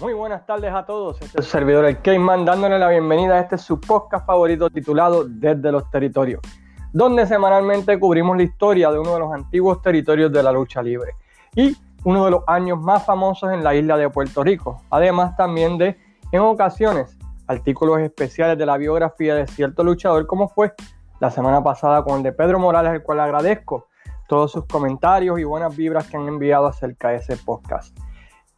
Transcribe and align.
Muy 0.00 0.12
buenas 0.12 0.44
tardes 0.44 0.74
a 0.74 0.84
todos. 0.84 1.16
Este 1.22 1.26
es 1.26 1.34
el 1.36 1.44
servidor 1.44 1.86
El 1.86 2.02
Cayman 2.02 2.44
dándole 2.44 2.78
la 2.78 2.88
bienvenida 2.88 3.36
a 3.36 3.40
este 3.40 3.56
su 3.56 3.80
podcast 3.80 4.26
favorito 4.26 4.68
titulado 4.68 5.24
Desde 5.24 5.72
los 5.72 5.90
Territorios, 5.90 6.42
donde 6.92 7.26
semanalmente 7.26 7.98
cubrimos 7.98 8.36
la 8.36 8.42
historia 8.42 8.90
de 8.90 8.98
uno 8.98 9.14
de 9.14 9.20
los 9.20 9.32
antiguos 9.32 9.80
territorios 9.80 10.30
de 10.30 10.42
la 10.42 10.52
lucha 10.52 10.82
libre 10.82 11.12
y 11.54 11.74
uno 12.04 12.26
de 12.26 12.32
los 12.32 12.44
años 12.46 12.78
más 12.78 13.06
famosos 13.06 13.50
en 13.52 13.64
la 13.64 13.74
isla 13.74 13.96
de 13.96 14.10
Puerto 14.10 14.44
Rico. 14.44 14.82
Además 14.90 15.34
también 15.34 15.78
de, 15.78 15.96
en 16.30 16.40
ocasiones, 16.40 17.16
artículos 17.46 18.00
especiales 18.00 18.58
de 18.58 18.66
la 18.66 18.76
biografía 18.76 19.34
de 19.34 19.46
cierto 19.46 19.82
luchador, 19.82 20.26
como 20.26 20.48
fue 20.48 20.74
la 21.20 21.30
semana 21.30 21.64
pasada 21.64 22.04
con 22.04 22.18
el 22.18 22.22
de 22.22 22.32
Pedro 22.32 22.58
Morales, 22.58 22.92
el 22.92 23.02
cual 23.02 23.20
agradezco 23.20 23.86
todos 24.28 24.52
sus 24.52 24.66
comentarios 24.66 25.40
y 25.40 25.44
buenas 25.44 25.74
vibras 25.74 26.06
que 26.06 26.18
han 26.18 26.28
enviado 26.28 26.66
acerca 26.66 27.08
de 27.08 27.16
ese 27.16 27.38
podcast. 27.38 27.96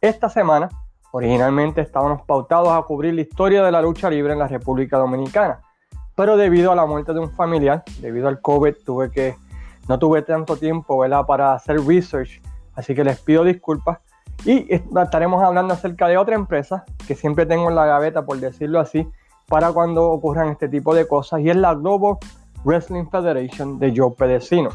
Esta 0.01 0.27
semana 0.27 0.69
Originalmente 1.11 1.81
estábamos 1.81 2.21
pautados 2.21 2.69
a 2.69 2.81
cubrir 2.83 3.15
la 3.15 3.21
historia 3.21 3.63
de 3.63 3.71
la 3.71 3.81
lucha 3.81 4.09
libre 4.09 4.33
en 4.33 4.39
la 4.39 4.47
República 4.47 4.97
Dominicana, 4.97 5.61
pero 6.15 6.37
debido 6.37 6.71
a 6.71 6.75
la 6.75 6.85
muerte 6.85 7.13
de 7.13 7.19
un 7.19 7.31
familiar, 7.31 7.83
debido 7.99 8.27
al 8.27 8.41
COVID, 8.41 8.75
tuve 8.85 9.09
que, 9.09 9.35
no 9.87 9.97
tuve 9.97 10.21
tanto 10.21 10.55
tiempo 10.57 11.03
para 11.25 11.53
hacer 11.53 11.79
research, 11.81 12.41
así 12.75 12.93
que 12.93 13.03
les 13.03 13.19
pido 13.19 13.43
disculpas. 13.43 13.99
Y 14.45 14.67
estaremos 14.71 15.43
hablando 15.43 15.73
acerca 15.73 16.07
de 16.07 16.17
otra 16.17 16.35
empresa 16.35 16.85
que 17.07 17.15
siempre 17.15 17.45
tengo 17.45 17.69
en 17.69 17.75
la 17.75 17.85
gaveta, 17.85 18.25
por 18.25 18.39
decirlo 18.39 18.79
así, 18.79 19.07
para 19.47 19.71
cuando 19.71 20.09
ocurran 20.09 20.49
este 20.49 20.69
tipo 20.69 20.93
de 20.93 21.07
cosas, 21.07 21.41
y 21.41 21.49
es 21.49 21.55
la 21.55 21.73
Global 21.73 22.17
Wrestling 22.63 23.07
Federation 23.09 23.79
de 23.79 23.93
Joe 23.95 24.11
Pedecino. 24.11 24.69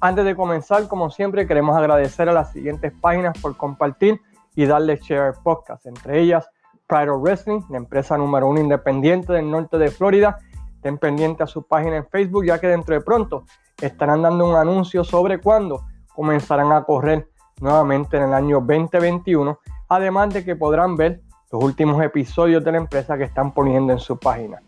Antes 0.00 0.24
de 0.24 0.34
comenzar, 0.34 0.88
como 0.88 1.10
siempre, 1.10 1.46
queremos 1.46 1.76
agradecer 1.76 2.28
a 2.28 2.32
las 2.32 2.52
siguientes 2.52 2.92
páginas 3.00 3.38
por 3.38 3.56
compartir 3.56 4.20
y 4.60 4.66
darle 4.66 4.96
share 4.96 5.32
podcast, 5.42 5.86
entre 5.86 6.20
ellas 6.20 6.46
Pride 6.86 7.08
of 7.08 7.22
Wrestling, 7.22 7.62
la 7.70 7.78
empresa 7.78 8.18
número 8.18 8.46
uno 8.46 8.60
independiente 8.60 9.32
del 9.32 9.50
norte 9.50 9.78
de 9.78 9.90
Florida. 9.90 10.36
Estén 10.74 10.98
pendientes 10.98 11.44
a 11.44 11.46
su 11.46 11.66
página 11.66 11.96
en 11.96 12.06
Facebook, 12.06 12.44
ya 12.44 12.60
que 12.60 12.66
dentro 12.66 12.94
de 12.94 13.00
pronto 13.00 13.44
estarán 13.80 14.20
dando 14.20 14.46
un 14.46 14.56
anuncio 14.56 15.02
sobre 15.02 15.40
cuándo 15.40 15.86
comenzarán 16.14 16.72
a 16.72 16.84
correr 16.84 17.26
nuevamente 17.62 18.18
en 18.18 18.24
el 18.24 18.34
año 18.34 18.60
2021, 18.60 19.58
además 19.88 20.34
de 20.34 20.44
que 20.44 20.54
podrán 20.56 20.94
ver 20.94 21.22
los 21.50 21.64
últimos 21.64 22.02
episodios 22.02 22.62
de 22.62 22.72
la 22.72 22.78
empresa 22.78 23.16
que 23.16 23.24
están 23.24 23.54
poniendo 23.54 23.94
en 23.94 23.98
su 23.98 24.18
página. 24.18 24.60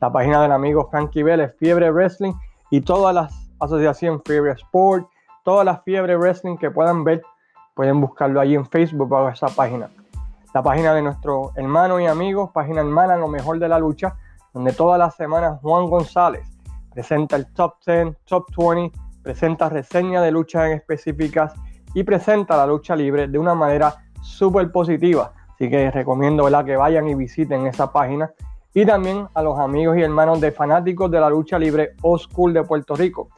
La 0.00 0.12
página 0.12 0.40
del 0.40 0.52
amigo 0.52 0.88
Frankie 0.88 1.24
Vélez, 1.24 1.52
Fiebre 1.58 1.90
Wrestling 1.90 2.34
y 2.70 2.80
todas 2.80 3.12
las 3.12 3.50
asociaciones 3.58 4.20
Fiebre 4.24 4.52
Sport, 4.52 5.08
todas 5.42 5.64
las 5.64 5.82
Fiebre 5.82 6.16
Wrestling 6.16 6.56
que 6.58 6.70
puedan 6.70 7.02
ver 7.02 7.22
Pueden 7.74 8.00
buscarlo 8.00 8.40
ahí 8.40 8.54
en 8.54 8.66
Facebook 8.66 9.08
bajo 9.08 9.30
esa 9.30 9.48
página. 9.48 9.88
La 10.52 10.62
página 10.62 10.92
de 10.92 11.00
nuestro 11.00 11.52
hermano 11.56 11.98
y 11.98 12.06
amigo, 12.06 12.52
página 12.52 12.80
hermana 12.80 13.16
Lo 13.16 13.28
Mejor 13.28 13.58
de 13.58 13.68
la 13.68 13.78
Lucha, 13.78 14.16
donde 14.52 14.72
todas 14.72 14.98
las 14.98 15.14
semanas 15.14 15.58
Juan 15.62 15.86
González 15.86 16.46
presenta 16.92 17.36
el 17.36 17.50
Top 17.54 17.76
10, 17.86 18.16
Top 18.26 18.44
20, 18.54 18.94
presenta 19.22 19.70
reseñas 19.70 20.22
de 20.22 20.30
luchas 20.30 20.70
específicas 20.72 21.54
y 21.94 22.02
presenta 22.02 22.56
la 22.58 22.66
lucha 22.66 22.94
libre 22.94 23.28
de 23.28 23.38
una 23.38 23.54
manera 23.54 23.94
súper 24.20 24.70
positiva. 24.70 25.32
Así 25.54 25.70
que 25.70 25.90
recomiendo 25.90 26.46
que 26.64 26.76
vayan 26.76 27.08
y 27.08 27.14
visiten 27.14 27.66
esa 27.66 27.90
página. 27.90 28.32
Y 28.74 28.84
también 28.84 29.28
a 29.34 29.42
los 29.42 29.58
amigos 29.58 29.96
y 29.96 30.02
hermanos 30.02 30.40
de 30.40 30.52
fanáticos 30.52 31.10
de 31.10 31.20
la 31.20 31.30
lucha 31.30 31.58
libre 31.58 31.94
School 32.18 32.52
de 32.52 32.64
Puerto 32.64 32.94
Rico, 32.94 33.28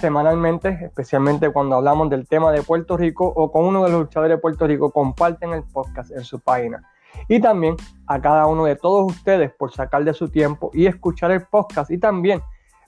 semanalmente, 0.00 0.78
especialmente 0.82 1.50
cuando 1.50 1.76
hablamos 1.76 2.10
del 2.10 2.26
tema 2.26 2.50
de 2.52 2.62
Puerto 2.62 2.96
Rico 2.96 3.26
o 3.26 3.50
con 3.52 3.64
uno 3.64 3.84
de 3.84 3.90
los 3.90 4.02
luchadores 4.02 4.36
de 4.36 4.40
Puerto 4.40 4.66
Rico, 4.66 4.90
comparten 4.90 5.52
el 5.52 5.62
podcast 5.62 6.10
en 6.10 6.24
su 6.24 6.40
página. 6.40 6.82
Y 7.28 7.40
también 7.40 7.76
a 8.06 8.20
cada 8.20 8.46
uno 8.46 8.64
de 8.64 8.76
todos 8.76 9.12
ustedes 9.12 9.52
por 9.52 9.72
sacar 9.72 10.04
de 10.04 10.14
su 10.14 10.28
tiempo 10.28 10.70
y 10.72 10.86
escuchar 10.86 11.30
el 11.30 11.42
podcast 11.46 11.90
y 11.90 11.98
también 11.98 12.42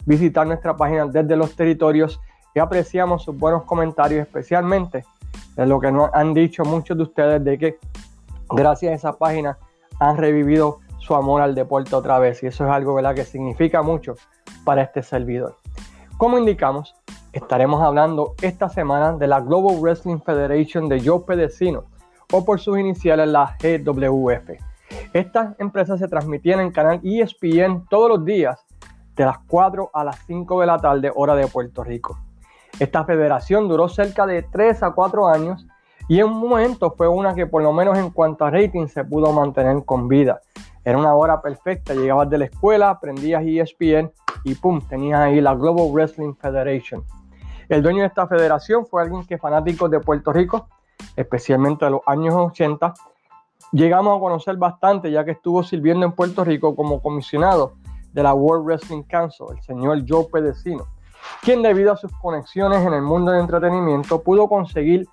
visitar 0.06 0.46
nuestra 0.46 0.76
página 0.76 1.06
desde 1.06 1.36
los 1.36 1.54
territorios 1.54 2.20
y 2.54 2.60
apreciamos 2.60 3.22
sus 3.22 3.36
buenos 3.36 3.64
comentarios, 3.64 4.26
especialmente 4.26 5.04
de 5.56 5.66
lo 5.66 5.80
que 5.80 5.92
nos 5.92 6.12
han 6.14 6.34
dicho 6.34 6.64
muchos 6.64 6.96
de 6.96 7.02
ustedes 7.02 7.44
de 7.44 7.58
que 7.58 7.78
gracias 8.48 8.92
a 8.92 8.94
esa 8.94 9.18
página 9.18 9.58
han 10.00 10.16
revivido 10.16 10.80
su 10.98 11.14
amor 11.14 11.42
al 11.42 11.54
deporte 11.54 11.94
otra 11.94 12.18
vez 12.18 12.42
y 12.42 12.46
eso 12.46 12.64
es 12.64 12.70
algo 12.70 12.96
que 13.14 13.24
significa 13.24 13.82
mucho 13.82 14.14
para 14.64 14.82
este 14.82 15.02
servidor. 15.02 15.63
Como 16.16 16.38
indicamos, 16.38 16.94
estaremos 17.32 17.82
hablando 17.82 18.34
esta 18.40 18.68
semana 18.68 19.14
de 19.14 19.26
la 19.26 19.40
Global 19.40 19.78
Wrestling 19.80 20.20
Federation 20.20 20.88
de 20.88 21.04
Joe 21.04 21.22
Pedecino, 21.26 21.86
o 22.32 22.44
por 22.44 22.60
sus 22.60 22.78
iniciales 22.78 23.28
la 23.28 23.56
GWF. 23.60 24.50
Estas 25.12 25.58
empresas 25.58 25.98
se 25.98 26.06
transmitían 26.06 26.60
en 26.60 26.70
canal 26.70 27.00
ESPN 27.02 27.86
todos 27.90 28.08
los 28.08 28.24
días 28.24 28.64
de 29.16 29.24
las 29.24 29.38
4 29.48 29.90
a 29.92 30.04
las 30.04 30.18
5 30.26 30.60
de 30.60 30.66
la 30.66 30.78
tarde 30.78 31.10
hora 31.14 31.34
de 31.34 31.48
Puerto 31.48 31.82
Rico. 31.82 32.16
Esta 32.78 33.04
federación 33.04 33.68
duró 33.68 33.88
cerca 33.88 34.24
de 34.24 34.42
3 34.42 34.84
a 34.84 34.90
4 34.92 35.26
años 35.28 35.66
y 36.08 36.20
en 36.20 36.26
un 36.26 36.48
momento 36.48 36.94
fue 36.96 37.08
una 37.08 37.34
que 37.34 37.46
por 37.46 37.62
lo 37.62 37.72
menos 37.72 37.98
en 37.98 38.10
cuanto 38.10 38.44
a 38.44 38.50
rating 38.50 38.86
se 38.86 39.04
pudo 39.04 39.32
mantener 39.32 39.84
con 39.84 40.06
vida. 40.06 40.40
Era 40.84 40.98
una 40.98 41.14
hora 41.14 41.40
perfecta, 41.40 41.94
llegabas 41.94 42.28
de 42.28 42.38
la 42.38 42.44
escuela, 42.44 42.90
aprendías 42.90 43.42
ESPN 43.44 44.12
y 44.44 44.54
pum, 44.54 44.80
tenías 44.86 45.20
ahí 45.20 45.40
la 45.40 45.54
Global 45.54 45.90
Wrestling 45.90 46.34
Federation. 46.34 47.02
El 47.70 47.82
dueño 47.82 48.02
de 48.02 48.08
esta 48.08 48.26
federación 48.26 48.84
fue 48.84 49.02
alguien 49.02 49.24
que 49.24 49.38
fanáticos 49.38 49.90
de 49.90 50.00
Puerto 50.00 50.30
Rico, 50.32 50.68
especialmente 51.16 51.86
de 51.86 51.92
los 51.92 52.02
años 52.06 52.34
80, 52.34 52.92
llegamos 53.72 54.16
a 54.16 54.20
conocer 54.20 54.56
bastante 54.56 55.10
ya 55.10 55.24
que 55.24 55.30
estuvo 55.30 55.62
sirviendo 55.62 56.04
en 56.04 56.12
Puerto 56.12 56.44
Rico 56.44 56.76
como 56.76 57.00
comisionado 57.00 57.72
de 58.12 58.22
la 58.22 58.34
World 58.34 58.66
Wrestling 58.66 59.04
Council, 59.04 59.46
el 59.56 59.62
señor 59.62 60.04
Joe 60.06 60.26
Pedecino, 60.30 60.86
quien 61.40 61.62
debido 61.62 61.92
a 61.92 61.96
sus 61.96 62.12
conexiones 62.18 62.86
en 62.86 62.92
el 62.92 63.02
mundo 63.02 63.32
del 63.32 63.40
entretenimiento 63.40 64.22
pudo 64.22 64.48
conseguir 64.48 65.08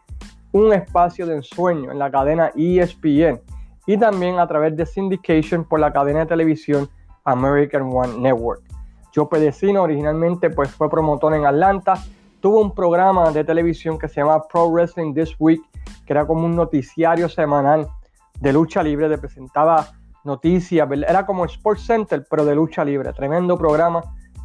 un 0.52 0.74
espacio 0.74 1.26
de 1.26 1.36
ensueño 1.36 1.92
en 1.92 2.00
la 2.00 2.12
cadena 2.12 2.52
ESPN 2.58 3.42
y 3.86 3.98
también 3.98 4.40
a 4.40 4.48
través 4.48 4.76
de 4.76 4.86
syndication 4.86 5.64
por 5.64 5.80
la 5.80 5.92
cadena 5.92 6.20
de 6.20 6.26
televisión 6.28 6.90
American 7.24 7.84
One 7.94 8.18
Network. 8.18 8.62
Joe 9.14 9.28
Pedecino 9.28 9.84
originalmente 9.84 10.50
pues, 10.50 10.72
fue 10.72 10.90
promotor 10.90 11.34
en 11.34 11.46
Atlanta, 11.46 11.96
tuvo 12.40 12.62
un 12.62 12.74
programa 12.74 13.32
de 13.32 13.44
televisión 13.44 14.00
que 14.00 14.08
se 14.08 14.22
llama 14.22 14.42
Pro 14.48 14.70
Wrestling 14.70 15.14
This 15.14 15.36
Week, 15.40 15.62
que 16.06 16.14
era 16.14 16.26
como 16.26 16.46
un 16.46 16.56
noticiario 16.56 17.28
semanal 17.28 17.88
de 18.40 18.54
lucha 18.54 18.82
libre, 18.82 19.10
le 19.10 19.18
presentaba 19.18 19.88
noticias, 20.24 20.88
era 21.08 21.26
como 21.26 21.46
Sports 21.46 21.86
Center, 21.86 22.26
pero 22.30 22.46
de 22.46 22.56
lucha 22.56 22.84
libre, 22.84 23.12
tremendo 23.14 23.58
programa, 23.58 24.02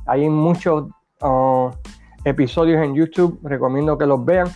hay 0.06 0.28
muchos 0.28 0.88
uh, 1.22 1.70
episodios 2.24 2.82
en 2.82 2.94
YouTube, 2.94 3.38
recomiendo 3.42 3.96
que 3.96 4.06
los 4.06 4.24
vean. 4.24 4.48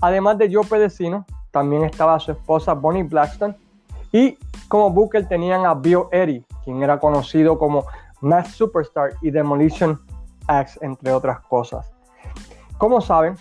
Además 0.00 0.38
de 0.38 0.52
Joe 0.52 0.64
Pedecino, 0.64 1.26
también 1.50 1.84
estaba 1.84 2.18
su 2.18 2.32
esposa 2.32 2.74
Bonnie 2.74 3.02
Blackstone 3.04 3.54
y 4.12 4.38
como 4.68 4.90
Booker 4.90 5.26
tenían 5.26 5.66
a 5.66 5.74
Bill 5.74 6.04
Eddy, 6.12 6.44
quien 6.64 6.82
era 6.82 7.00
conocido 7.00 7.58
como 7.58 7.86
Mass 8.20 8.52
Superstar 8.52 9.14
y 9.20 9.30
Demolition 9.30 10.00
Axe, 10.46 10.78
entre 10.82 11.12
otras 11.12 11.40
cosas. 11.40 11.90
Como 12.78 13.00
saben, 13.00 13.36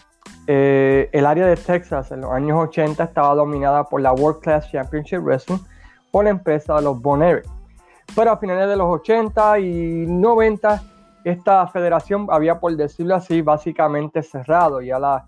eh, 0.47 1.09
el 1.11 1.25
área 1.25 1.45
de 1.45 1.55
Texas 1.55 2.11
en 2.11 2.21
los 2.21 2.31
años 2.31 2.57
80 2.59 3.03
estaba 3.03 3.35
dominada 3.35 3.83
por 3.83 4.01
la 4.01 4.13
World 4.13 4.41
Class 4.41 4.71
Championship 4.71 5.19
Wrestling 5.19 5.59
por 6.11 6.23
la 6.23 6.31
empresa 6.31 6.75
de 6.75 6.81
los 6.81 7.01
Bon 7.01 7.21
Pero 8.15 8.31
a 8.31 8.37
finales 8.37 8.67
de 8.67 8.75
los 8.75 8.87
80 8.87 9.59
y 9.59 10.05
90, 10.07 10.81
esta 11.23 11.67
federación 11.67 12.28
había, 12.29 12.59
por 12.59 12.75
decirlo 12.75 13.16
así, 13.16 13.41
básicamente 13.41 14.23
cerrado. 14.23 14.81
Ya 14.81 14.99
la, 14.99 15.25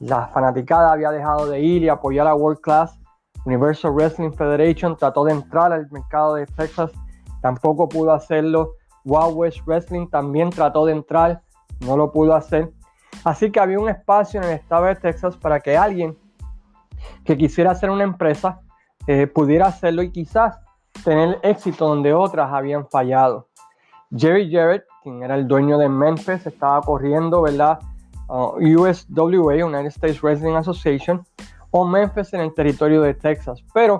la 0.00 0.26
fanaticada 0.28 0.92
había 0.92 1.10
dejado 1.10 1.46
de 1.46 1.60
ir 1.60 1.82
y 1.82 1.88
apoyar 1.88 2.26
a 2.26 2.34
World 2.34 2.60
Class. 2.60 2.98
Universal 3.44 3.92
Wrestling 3.92 4.32
Federation 4.32 4.96
trató 4.96 5.24
de 5.24 5.32
entrar 5.32 5.72
al 5.72 5.90
mercado 5.90 6.34
de 6.34 6.46
Texas, 6.46 6.90
tampoco 7.40 7.88
pudo 7.88 8.12
hacerlo. 8.12 8.72
Wild 9.04 9.34
West 9.34 9.60
Wrestling 9.66 10.08
también 10.08 10.50
trató 10.50 10.84
de 10.84 10.92
entrar, 10.92 11.40
no 11.80 11.96
lo 11.96 12.12
pudo 12.12 12.34
hacer. 12.34 12.72
Así 13.24 13.50
que 13.50 13.60
había 13.60 13.78
un 13.78 13.88
espacio 13.88 14.40
en 14.40 14.48
el 14.48 14.54
estado 14.54 14.84
de 14.84 14.96
Texas 14.96 15.36
para 15.36 15.60
que 15.60 15.76
alguien 15.76 16.16
que 17.24 17.36
quisiera 17.36 17.70
hacer 17.70 17.90
una 17.90 18.04
empresa 18.04 18.60
eh, 19.06 19.26
pudiera 19.26 19.66
hacerlo 19.66 20.02
y 20.02 20.10
quizás 20.10 20.58
tener 21.04 21.38
éxito 21.42 21.88
donde 21.88 22.12
otras 22.12 22.52
habían 22.52 22.86
fallado. 22.88 23.48
Jerry 24.14 24.50
Jarrett, 24.50 24.84
quien 25.02 25.22
era 25.22 25.34
el 25.34 25.46
dueño 25.46 25.78
de 25.78 25.88
Memphis, 25.88 26.46
estaba 26.46 26.80
corriendo, 26.80 27.42
¿verdad? 27.42 27.78
Uh, 28.28 28.56
USWA, 28.58 29.64
United 29.64 29.86
States 29.86 30.22
Wrestling 30.22 30.54
Association, 30.54 31.24
o 31.70 31.84
Memphis 31.84 32.32
en 32.34 32.40
el 32.40 32.54
territorio 32.54 33.02
de 33.02 33.14
Texas. 33.14 33.62
Pero 33.72 33.98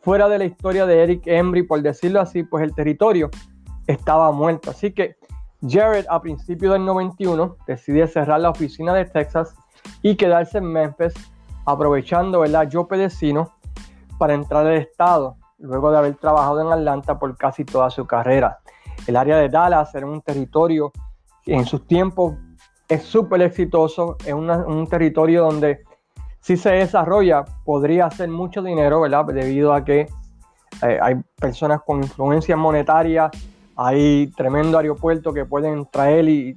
fuera 0.00 0.28
de 0.28 0.38
la 0.38 0.44
historia 0.44 0.86
de 0.86 1.02
Eric 1.02 1.26
Embry, 1.26 1.62
por 1.62 1.82
decirlo 1.82 2.20
así, 2.20 2.42
pues 2.42 2.64
el 2.64 2.74
territorio 2.74 3.30
estaba 3.86 4.30
muerto. 4.32 4.70
Así 4.70 4.92
que 4.92 5.16
Jared 5.66 6.06
a 6.08 6.20
principios 6.22 6.72
del 6.72 6.84
91 6.84 7.56
decide 7.66 8.06
cerrar 8.06 8.40
la 8.40 8.50
oficina 8.50 8.94
de 8.94 9.04
Texas 9.04 9.54
y 10.02 10.16
quedarse 10.16 10.58
en 10.58 10.64
Memphis, 10.64 11.14
aprovechando 11.66 12.44
el 12.44 12.56
Joe 12.70 12.86
Pedecino 12.86 13.54
para 14.18 14.34
entrar 14.34 14.66
al 14.66 14.74
estado, 14.74 15.36
luego 15.58 15.90
de 15.90 15.98
haber 15.98 16.14
trabajado 16.16 16.60
en 16.60 16.72
Atlanta 16.72 17.18
por 17.18 17.36
casi 17.36 17.64
toda 17.64 17.90
su 17.90 18.06
carrera. 18.06 18.60
El 19.06 19.16
área 19.16 19.36
de 19.36 19.48
Dallas 19.48 19.94
era 19.94 20.06
un 20.06 20.20
territorio 20.22 20.92
que 21.42 21.54
en 21.54 21.64
sus 21.64 21.86
tiempos 21.86 22.34
es 22.88 23.02
súper 23.02 23.42
exitoso, 23.42 24.16
es 24.24 24.34
un 24.34 24.86
territorio 24.88 25.42
donde 25.42 25.84
si 26.40 26.56
se 26.56 26.70
desarrolla 26.70 27.44
podría 27.64 28.06
hacer 28.06 28.28
mucho 28.28 28.62
dinero, 28.62 29.00
¿verdad? 29.00 29.26
Debido 29.26 29.72
a 29.72 29.84
que 29.84 30.08
eh, 30.82 30.98
hay 31.00 31.16
personas 31.36 31.82
con 31.82 32.02
influencia 32.02 32.56
monetaria, 32.56 33.30
hay 33.76 34.28
tremendo 34.36 34.78
aeropuerto 34.78 35.32
que 35.32 35.44
pueden 35.44 35.86
traer 35.86 36.28
y, 36.28 36.56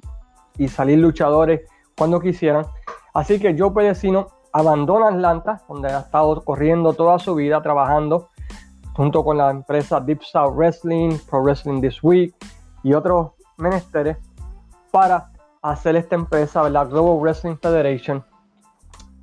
y 0.57 0.67
salir 0.67 0.99
luchadores 0.99 1.61
cuando 1.97 2.19
quisieran. 2.19 2.65
Así 3.13 3.39
que 3.39 3.55
Joe 3.57 3.71
Pedecino 3.71 4.27
abandona 4.51 5.07
Atlanta, 5.07 5.61
donde 5.67 5.89
ha 5.91 5.99
estado 5.99 6.41
corriendo 6.43 6.93
toda 6.93 7.19
su 7.19 7.35
vida, 7.35 7.61
trabajando 7.61 8.29
junto 8.95 9.23
con 9.23 9.37
la 9.37 9.49
empresa 9.49 9.99
Deep 9.99 10.21
South 10.23 10.53
Wrestling, 10.55 11.17
Pro 11.29 11.41
Wrestling 11.41 11.81
This 11.81 12.01
Week 12.03 12.35
y 12.83 12.93
otros 12.93 13.31
menesteres 13.57 14.17
para 14.91 15.31
hacer 15.61 15.95
esta 15.95 16.15
empresa, 16.15 16.69
la 16.69 16.85
Global 16.85 17.19
Wrestling 17.19 17.57
Federation, 17.57 18.23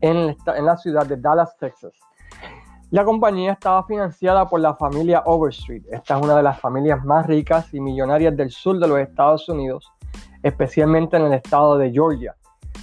en, 0.00 0.36
en 0.46 0.64
la 0.64 0.76
ciudad 0.76 1.06
de 1.06 1.16
Dallas, 1.16 1.56
Texas. 1.58 1.92
La 2.90 3.04
compañía 3.04 3.52
estaba 3.52 3.84
financiada 3.84 4.48
por 4.48 4.58
la 4.58 4.74
familia 4.74 5.22
Overstreet. 5.24 5.84
Esta 5.92 6.16
es 6.18 6.24
una 6.24 6.36
de 6.36 6.42
las 6.42 6.58
familias 6.58 7.04
más 7.04 7.24
ricas 7.26 7.72
y 7.72 7.80
millonarias 7.80 8.36
del 8.36 8.50
sur 8.50 8.80
de 8.80 8.88
los 8.88 8.98
Estados 8.98 9.48
Unidos, 9.48 9.88
especialmente 10.42 11.16
en 11.16 11.22
el 11.26 11.34
estado 11.34 11.78
de 11.78 11.92
Georgia, 11.92 12.34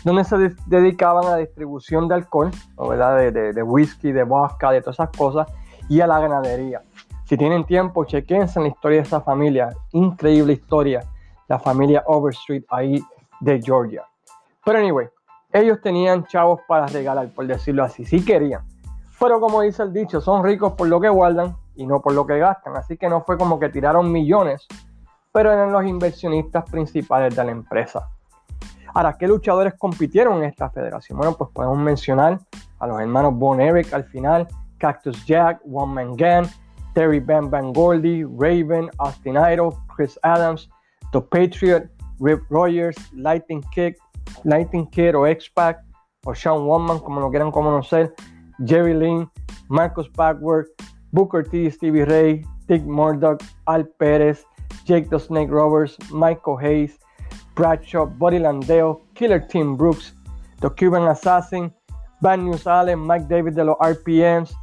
donde 0.05 0.23
se 0.23 0.37
dedicaban 0.67 1.25
a 1.25 1.31
la 1.31 1.37
distribución 1.37 2.07
de 2.07 2.15
alcohol, 2.15 2.51
¿verdad? 2.77 3.17
De, 3.17 3.51
de, 3.51 3.63
whisky, 3.63 4.13
de 4.13 4.23
vodka, 4.23 4.71
de 4.71 4.79
todas 4.79 4.95
esas 4.95 5.09
cosas, 5.09 5.47
y 5.89 5.99
a 5.99 6.07
la 6.07 6.19
ganadería. 6.19 6.83
Si 7.25 7.35
tienen 7.35 7.65
tiempo, 7.65 8.05
chequense 8.05 8.59
en 8.59 8.63
la 8.63 8.69
historia 8.69 8.99
de 8.99 9.03
esa 9.03 9.19
familia. 9.19 9.71
Increíble 9.91 10.53
historia, 10.53 11.03
la 11.49 11.59
familia 11.59 12.03
Overstreet 12.05 12.63
ahí 12.69 13.03
de 13.41 13.61
Georgia. 13.61 14.05
Pero 14.63 14.79
anyway, 14.79 15.09
ellos 15.51 15.79
tenían 15.81 16.25
chavos 16.25 16.61
para 16.67 16.87
regalar, 16.87 17.29
por 17.29 17.47
decirlo 17.47 17.83
así, 17.83 18.05
si 18.05 18.23
querían. 18.23 18.61
Pero 19.19 19.39
como 19.39 19.61
dice 19.61 19.83
el 19.83 19.93
dicho, 19.93 20.21
son 20.21 20.43
ricos 20.43 20.73
por 20.73 20.87
lo 20.87 21.01
que 21.01 21.09
guardan 21.09 21.55
y 21.75 21.87
no 21.87 22.01
por 22.01 22.13
lo 22.13 22.25
que 22.25 22.37
gastan. 22.37 22.75
Así 22.75 22.97
que 22.97 23.09
no 23.09 23.21
fue 23.21 23.37
como 23.37 23.59
que 23.59 23.69
tiraron 23.69 24.11
millones, 24.11 24.67
pero 25.31 25.51
eran 25.51 25.71
los 25.71 25.85
inversionistas 25.85 26.69
principales 26.69 27.35
de 27.35 27.43
la 27.43 27.51
empresa. 27.51 28.07
Ahora, 28.93 29.13
¿qué 29.17 29.27
luchadores 29.27 29.73
compitieron 29.75 30.37
en 30.37 30.45
esta 30.45 30.69
federación? 30.69 31.17
Bueno, 31.17 31.35
pues 31.35 31.49
podemos 31.51 31.77
mencionar 31.77 32.39
a 32.79 32.87
los 32.87 32.99
hermanos 32.99 33.35
Bon 33.35 33.59
Eric 33.59 33.93
al 33.93 34.03
final, 34.05 34.47
Cactus 34.77 35.25
Jack, 35.25 35.61
One 35.71 35.93
Man 35.93 36.15
Gang, 36.15 36.47
Terry 36.93 37.19
Van 37.19 37.49
Van 37.49 37.73
Goldie, 37.73 38.23
Raven, 38.23 38.89
Austin 38.97 39.35
Idol, 39.35 39.73
Chris 39.95 40.17
Adams, 40.23 40.69
The 41.11 41.21
Patriot, 41.21 41.89
Rip 42.19 42.41
Rogers, 42.49 42.97
Lightning 43.13 43.63
Kick, 43.71 43.97
Lightning 44.43 44.87
Kid 44.89 45.15
o 45.15 45.25
X-Pac, 45.25 45.79
o 46.25 46.33
Sean 46.33 46.65
Woman, 46.65 46.99
como 46.99 47.19
lo 47.19 47.29
quieran 47.29 47.51
conocer, 47.51 48.13
Jerry 48.65 48.93
Lynn, 48.93 49.29
Marcus 49.69 50.07
Backward, 50.09 50.67
Booker 51.11 51.43
T, 51.43 51.69
Stevie 51.71 52.05
Ray, 52.05 52.45
Dick 52.67 52.83
Murdoch, 52.83 53.41
Al 53.67 53.85
Pérez, 53.99 54.43
Jake 54.85 55.09
the 55.09 55.19
Snake 55.19 55.49
Roberts, 55.49 55.97
Michael 56.11 56.57
Hayes, 56.57 56.97
Bradshaw, 57.55 58.05
Buddy 58.05 58.39
Landeo, 58.39 59.01
Killer 59.15 59.39
Tim 59.39 59.75
Brooks, 59.75 60.13
The 60.61 60.69
Cuban 60.69 61.07
Assassin, 61.07 61.73
Bad 62.21 62.39
News 62.39 62.65
Allen, 62.65 62.99
Mike 62.99 63.27
David 63.27 63.55
de 63.55 63.63
los 63.63 63.77
RPMs, 63.79 64.53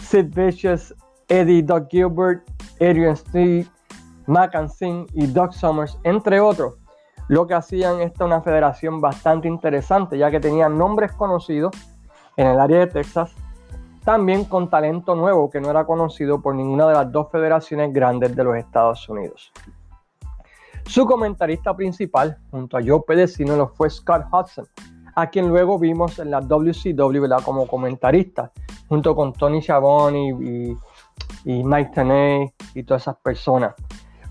Sid 0.00 0.34
Vicious, 0.34 0.92
Eddie 1.28 1.62
Doug 1.62 1.88
Gilbert, 1.90 2.48
Adrian 2.80 3.16
Steve, 3.16 3.68
Mac 4.26 4.54
and 4.54 4.70
Sing 4.70 5.08
y 5.14 5.26
Doug 5.26 5.52
Summers, 5.52 5.96
entre 6.04 6.40
otros. 6.40 6.74
Lo 7.28 7.46
que 7.46 7.54
hacían 7.54 8.00
esta 8.00 8.24
una 8.24 8.42
federación 8.42 9.00
bastante 9.00 9.48
interesante, 9.48 10.18
ya 10.18 10.30
que 10.30 10.40
tenían 10.40 10.76
nombres 10.76 11.12
conocidos 11.12 11.72
en 12.36 12.46
el 12.48 12.60
área 12.60 12.80
de 12.80 12.86
Texas, 12.88 13.32
también 14.04 14.44
con 14.44 14.68
talento 14.68 15.14
nuevo 15.14 15.50
que 15.50 15.60
no 15.60 15.70
era 15.70 15.84
conocido 15.86 16.40
por 16.40 16.54
ninguna 16.54 16.88
de 16.88 16.94
las 16.94 17.12
dos 17.12 17.30
federaciones 17.30 17.92
grandes 17.92 18.34
de 18.34 18.44
los 18.44 18.56
Estados 18.56 19.08
Unidos. 19.08 19.52
Su 20.86 21.06
comentarista 21.06 21.74
principal, 21.74 22.38
junto 22.50 22.76
a 22.76 22.80
Joe 22.84 23.02
Pedecino, 23.06 23.56
lo 23.56 23.68
fue 23.68 23.88
Scott 23.88 24.26
Hudson, 24.32 24.66
a 25.14 25.28
quien 25.28 25.48
luego 25.48 25.78
vimos 25.78 26.18
en 26.18 26.30
la 26.30 26.40
WCW 26.40 27.42
como 27.44 27.66
comentarista, 27.66 28.50
junto 28.88 29.14
con 29.14 29.32
Tony 29.32 29.62
Schiavone 29.62 30.30
y, 30.30 30.76
Mike 31.44 31.90
Tenay 31.94 32.52
y 32.74 32.82
todas 32.82 33.02
esas 33.02 33.16
personas. 33.16 33.74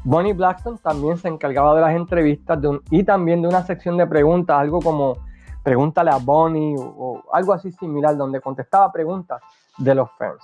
Bonnie 0.03 0.33
Blackstone 0.33 0.79
también 0.79 1.17
se 1.17 1.27
encargaba 1.27 1.75
de 1.75 1.81
las 1.81 1.95
entrevistas 1.95 2.59
y 2.89 3.03
también 3.03 3.41
de 3.41 3.47
una 3.47 3.63
sección 3.63 3.97
de 3.97 4.07
preguntas, 4.07 4.57
algo 4.59 4.79
como 4.79 5.17
pregúntale 5.63 6.09
a 6.09 6.17
Bonnie 6.17 6.75
o, 6.77 7.21
algo 7.31 7.53
así 7.53 7.71
similar, 7.71 8.17
donde 8.17 8.41
contestaba 8.41 8.91
preguntas 8.91 9.41
de 9.77 9.95
los 9.95 10.09
fans. 10.17 10.43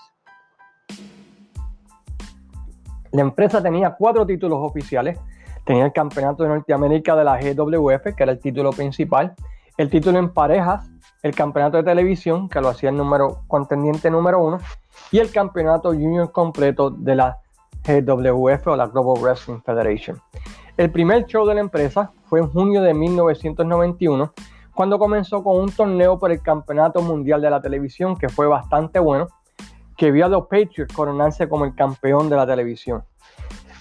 La 3.12 3.22
empresa 3.22 3.64
tenía 3.64 3.96
cuatro 3.96 4.26
títulos 4.26 4.60
oficiales. 4.62 5.20
Tenía 5.66 5.86
el 5.86 5.92
campeonato 5.92 6.44
de 6.44 6.50
Norteamérica 6.50 7.16
de 7.16 7.24
la 7.24 7.38
GWF, 7.40 8.16
que 8.16 8.24
era 8.24 8.32
el 8.32 8.40
título 8.40 8.72
principal, 8.72 9.36
el 9.78 9.90
título 9.90 10.18
en 10.18 10.34
parejas, 10.34 10.90
el 11.24 11.36
campeonato 11.36 11.78
de 11.78 11.84
televisión, 11.84 12.48
que 12.48 12.62
lo 12.62 12.70
hacía 12.70 12.90
el 12.90 12.96
número 12.96 13.44
contendiente 13.48 14.10
número 14.10 14.42
uno, 14.42 14.60
y 15.12 15.20
el 15.20 15.32
campeonato 15.32 15.90
junior 15.90 16.32
completo 16.32 16.90
de 16.90 17.16
la 17.16 17.38
GWF 17.84 18.68
o 18.68 18.76
la 18.76 18.88
Global 18.88 19.22
Wrestling 19.22 19.62
Federation. 19.62 20.22
El 20.76 20.92
primer 20.92 21.26
show 21.26 21.46
de 21.46 21.56
la 21.56 21.62
empresa 21.62 22.12
fue 22.26 22.40
en 22.40 22.50
junio 22.50 22.82
de 22.82 22.94
1991 22.94 24.34
cuando 24.76 25.00
comenzó 25.00 25.44
con 25.44 25.60
un 25.60 25.72
torneo 25.72 26.20
por 26.20 26.32
el 26.32 26.42
Campeonato 26.42 27.02
Mundial 27.02 27.42
de 27.42 27.50
la 27.50 27.60
Televisión, 27.60 28.16
que 28.16 28.30
fue 28.30 28.46
bastante 28.46 29.00
bueno, 29.00 29.28
que 29.98 30.12
vio 30.12 30.26
a 30.26 30.30
los 30.30 30.44
Patriots 30.44 30.94
coronarse 30.94 31.50
como 31.50 31.66
el 31.66 31.74
campeón 31.74 32.30
de 32.30 32.36
la 32.36 32.46
televisión. 32.46 33.04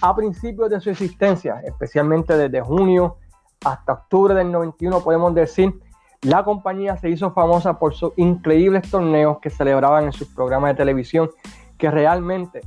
A 0.01 0.15
principios 0.15 0.71
de 0.71 0.81
su 0.81 0.89
existencia, 0.89 1.61
especialmente 1.63 2.35
desde 2.35 2.61
junio 2.61 3.17
hasta 3.63 3.93
octubre 3.93 4.33
del 4.33 4.51
91, 4.51 5.01
podemos 5.01 5.35
decir, 5.35 5.79
la 6.23 6.43
compañía 6.43 6.97
se 6.97 7.09
hizo 7.09 7.31
famosa 7.31 7.77
por 7.77 7.93
sus 7.93 8.13
increíbles 8.15 8.89
torneos 8.89 9.37
que 9.39 9.51
celebraban 9.51 10.05
en 10.05 10.11
sus 10.11 10.27
programas 10.29 10.71
de 10.71 10.77
televisión, 10.77 11.29
que 11.77 11.91
realmente 11.91 12.61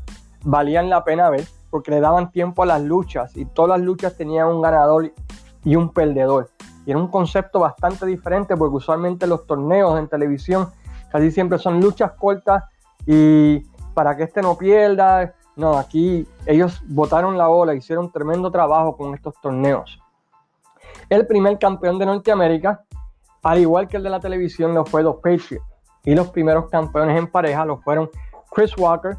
valían 0.44 0.90
la 0.90 1.04
pena 1.04 1.30
ver, 1.30 1.44
porque 1.70 1.90
le 1.90 2.00
daban 2.00 2.30
tiempo 2.30 2.62
a 2.62 2.66
las 2.66 2.82
luchas 2.82 3.36
y 3.36 3.44
todas 3.44 3.78
las 3.78 3.86
luchas 3.86 4.16
tenían 4.16 4.48
un 4.48 4.62
ganador 4.62 5.12
y 5.64 5.76
un 5.76 5.92
perdedor. 5.92 6.50
Y 6.86 6.90
era 6.90 6.98
un 6.98 7.08
concepto 7.08 7.60
bastante 7.60 8.06
diferente 8.06 8.56
porque 8.56 8.76
usualmente 8.76 9.26
los 9.26 9.46
torneos 9.46 9.98
en 9.98 10.08
televisión 10.08 10.68
casi 11.10 11.30
siempre 11.30 11.58
son 11.58 11.80
luchas 11.80 12.12
cortas 12.18 12.64
y 13.06 13.60
para 13.94 14.16
que 14.16 14.24
este 14.24 14.42
no 14.42 14.56
pierda. 14.56 15.34
No, 15.56 15.76
aquí 15.76 16.26
ellos 16.46 16.80
botaron 16.86 17.36
la 17.36 17.48
bola, 17.48 17.74
hicieron 17.74 18.10
tremendo 18.10 18.50
trabajo 18.50 18.96
con 18.96 19.14
estos 19.14 19.34
torneos. 19.42 20.00
El 21.08 21.26
primer 21.26 21.58
campeón 21.58 21.98
de 21.98 22.06
Norteamérica, 22.06 22.84
al 23.42 23.58
igual 23.58 23.88
que 23.88 23.96
el 23.98 24.02
de 24.02 24.10
la 24.10 24.20
televisión, 24.20 24.74
lo 24.74 24.84
fue 24.84 25.02
los 25.02 25.16
Patriots. 25.16 25.64
Y 26.04 26.14
los 26.14 26.30
primeros 26.30 26.70
campeones 26.70 27.18
en 27.18 27.26
pareja 27.26 27.64
lo 27.66 27.78
fueron 27.78 28.08
Chris 28.52 28.76
Walker 28.78 29.18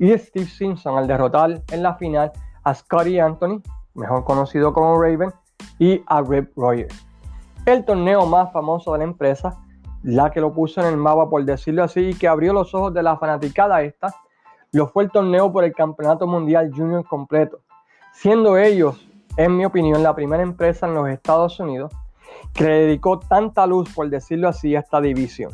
y 0.00 0.16
Steve 0.18 0.46
Simpson 0.46 0.98
al 0.98 1.06
derrotar 1.06 1.62
en 1.70 1.82
la 1.82 1.94
final 1.94 2.32
a 2.64 2.74
Scotty 2.74 3.20
Anthony, 3.20 3.62
mejor 3.94 4.24
conocido 4.24 4.72
como 4.72 5.00
Raven, 5.00 5.32
y 5.78 6.02
a 6.06 6.22
Rip 6.22 6.50
Rogers. 6.56 7.06
El 7.66 7.84
torneo 7.84 8.24
más 8.26 8.50
famoso 8.50 8.92
de 8.94 8.98
la 8.98 9.04
empresa, 9.04 9.60
la 10.02 10.30
que 10.30 10.40
lo 10.40 10.52
puso 10.54 10.80
en 10.80 10.86
el 10.86 10.96
mapa, 10.96 11.28
por 11.28 11.44
decirlo 11.44 11.84
así, 11.84 12.08
y 12.08 12.14
que 12.14 12.26
abrió 12.26 12.54
los 12.54 12.74
ojos 12.74 12.94
de 12.94 13.02
la 13.02 13.18
fanaticada 13.18 13.82
esta, 13.82 14.14
lo 14.72 14.88
fue 14.88 15.04
el 15.04 15.10
torneo 15.10 15.52
por 15.52 15.64
el 15.64 15.74
Campeonato 15.74 16.26
Mundial 16.26 16.72
Junior 16.74 17.04
completo, 17.04 17.60
siendo 18.12 18.56
ellos, 18.56 19.06
en 19.36 19.54
mi 19.56 19.66
opinión, 19.66 20.02
la 20.02 20.14
primera 20.14 20.42
empresa 20.42 20.86
en 20.86 20.94
los 20.94 21.08
Estados 21.08 21.60
Unidos 21.60 21.92
que 22.54 22.64
le 22.64 22.74
dedicó 22.86 23.18
tanta 23.18 23.66
luz, 23.66 23.92
por 23.94 24.08
decirlo 24.08 24.48
así, 24.48 24.74
a 24.74 24.80
esta 24.80 25.00
división. 25.00 25.52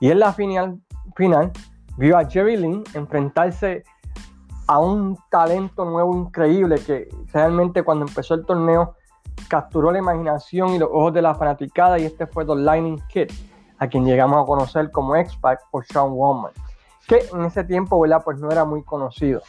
Y 0.00 0.10
en 0.10 0.18
la 0.18 0.32
final, 0.32 0.80
final 1.14 1.52
vio 1.98 2.16
a 2.16 2.24
Jerry 2.24 2.56
Lynn 2.56 2.84
enfrentarse 2.94 3.82
a 4.68 4.78
un 4.78 5.18
talento 5.30 5.84
nuevo 5.84 6.14
increíble 6.14 6.76
que 6.76 7.08
realmente 7.32 7.82
cuando 7.82 8.06
empezó 8.06 8.34
el 8.34 8.46
torneo 8.46 8.94
capturó 9.48 9.90
la 9.90 9.98
imaginación 9.98 10.74
y 10.74 10.78
los 10.78 10.88
ojos 10.92 11.12
de 11.12 11.22
la 11.22 11.34
fanaticada 11.34 11.98
y 11.98 12.04
este 12.04 12.26
fue 12.26 12.44
The 12.44 12.54
Lightning 12.54 13.02
Kid, 13.08 13.30
a 13.78 13.88
quien 13.88 14.04
llegamos 14.04 14.42
a 14.42 14.46
conocer 14.46 14.90
como 14.92 15.16
X-Pac 15.16 15.60
o 15.72 15.82
Sean 15.82 16.12
Woman, 16.12 16.52
que 17.06 17.26
en 17.32 17.44
ese 17.44 17.64
tiempo 17.64 18.00
¿verdad? 18.00 18.22
Pues 18.24 18.38
no 18.38 18.50
era 18.50 18.64
muy 18.64 18.82
conocido. 18.84 19.42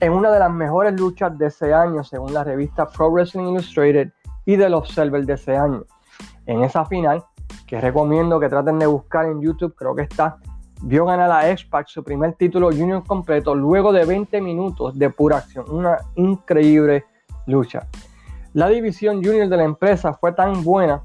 En 0.00 0.12
una 0.12 0.30
de 0.30 0.38
las 0.38 0.50
mejores 0.50 0.98
luchas 0.98 1.36
de 1.36 1.46
ese 1.46 1.74
año, 1.74 2.02
según 2.02 2.32
la 2.32 2.44
revista 2.44 2.86
Pro 2.86 3.10
Wrestling 3.10 3.48
Illustrated 3.48 4.10
y 4.46 4.56
de 4.56 4.68
los 4.68 4.88
Observer 4.88 5.24
de 5.24 5.34
ese 5.34 5.56
año. 5.56 5.84
En 6.46 6.62
esa 6.62 6.84
final, 6.84 7.24
que 7.66 7.80
recomiendo 7.80 8.38
que 8.38 8.48
traten 8.48 8.78
de 8.78 8.86
buscar 8.86 9.26
en 9.26 9.40
YouTube, 9.40 9.74
creo 9.74 9.94
que 9.94 10.02
está, 10.02 10.38
vio 10.86 11.06
ganar 11.06 11.30
a 11.30 11.48
X-Pac 11.50 11.88
su 11.88 12.04
primer 12.04 12.34
título 12.34 12.68
junior 12.70 13.02
completo 13.06 13.54
luego 13.54 13.90
de 13.92 14.04
20 14.04 14.40
minutos 14.42 14.98
de 14.98 15.08
pura 15.08 15.38
acción. 15.38 15.64
Una 15.70 15.96
increíble 16.14 17.06
lucha. 17.46 17.86
La 18.52 18.68
división 18.68 19.24
junior 19.24 19.48
de 19.48 19.56
la 19.56 19.64
empresa 19.64 20.12
fue 20.12 20.32
tan 20.32 20.62
buena 20.62 21.02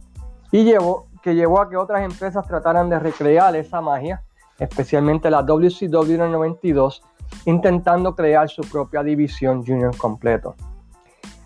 y 0.52 0.66
llevó, 0.66 1.08
que 1.24 1.34
llevó 1.34 1.62
a 1.62 1.70
que 1.70 1.78
otras 1.78 2.04
empresas 2.04 2.46
trataran 2.46 2.90
de 2.90 3.00
recrear 3.00 3.56
esa 3.56 3.80
magia, 3.80 4.22
especialmente 4.60 5.30
la 5.30 5.44
WCW 5.44 6.12
en 6.12 6.22
el 6.22 6.32
92, 6.32 7.02
intentando 7.46 8.16
crear 8.16 8.50
su 8.50 8.62
propia 8.64 9.02
división 9.02 9.66
junior 9.66 9.96
completo. 9.96 10.56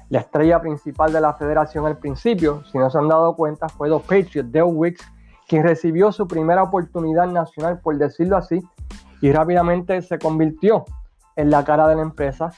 La 0.09 0.19
estrella 0.19 0.59
principal 0.59 1.13
de 1.13 1.21
la 1.21 1.33
federación 1.35 1.85
al 1.85 1.97
principio, 1.97 2.63
si 2.71 2.79
no 2.79 2.89
se 2.89 2.97
han 2.97 3.07
dado 3.07 3.35
cuenta, 3.35 3.69
fue 3.69 3.89
los 3.89 4.01
Patriots, 4.01 4.51
Dale 4.51 4.63
Wicks, 4.63 5.12
quien 5.53 5.61
recibió 5.61 6.11
su 6.11 6.27
primera 6.27 6.63
oportunidad 6.63 7.27
nacional, 7.27 7.79
por 7.79 7.95
decirlo 7.99 8.37
así, 8.37 8.59
y 9.21 9.31
rápidamente 9.31 10.01
se 10.01 10.17
convirtió 10.17 10.83
en 11.35 11.51
la 11.51 11.63
cara 11.63 11.87
de 11.87 11.95
la 11.95 12.01
empresa, 12.01 12.49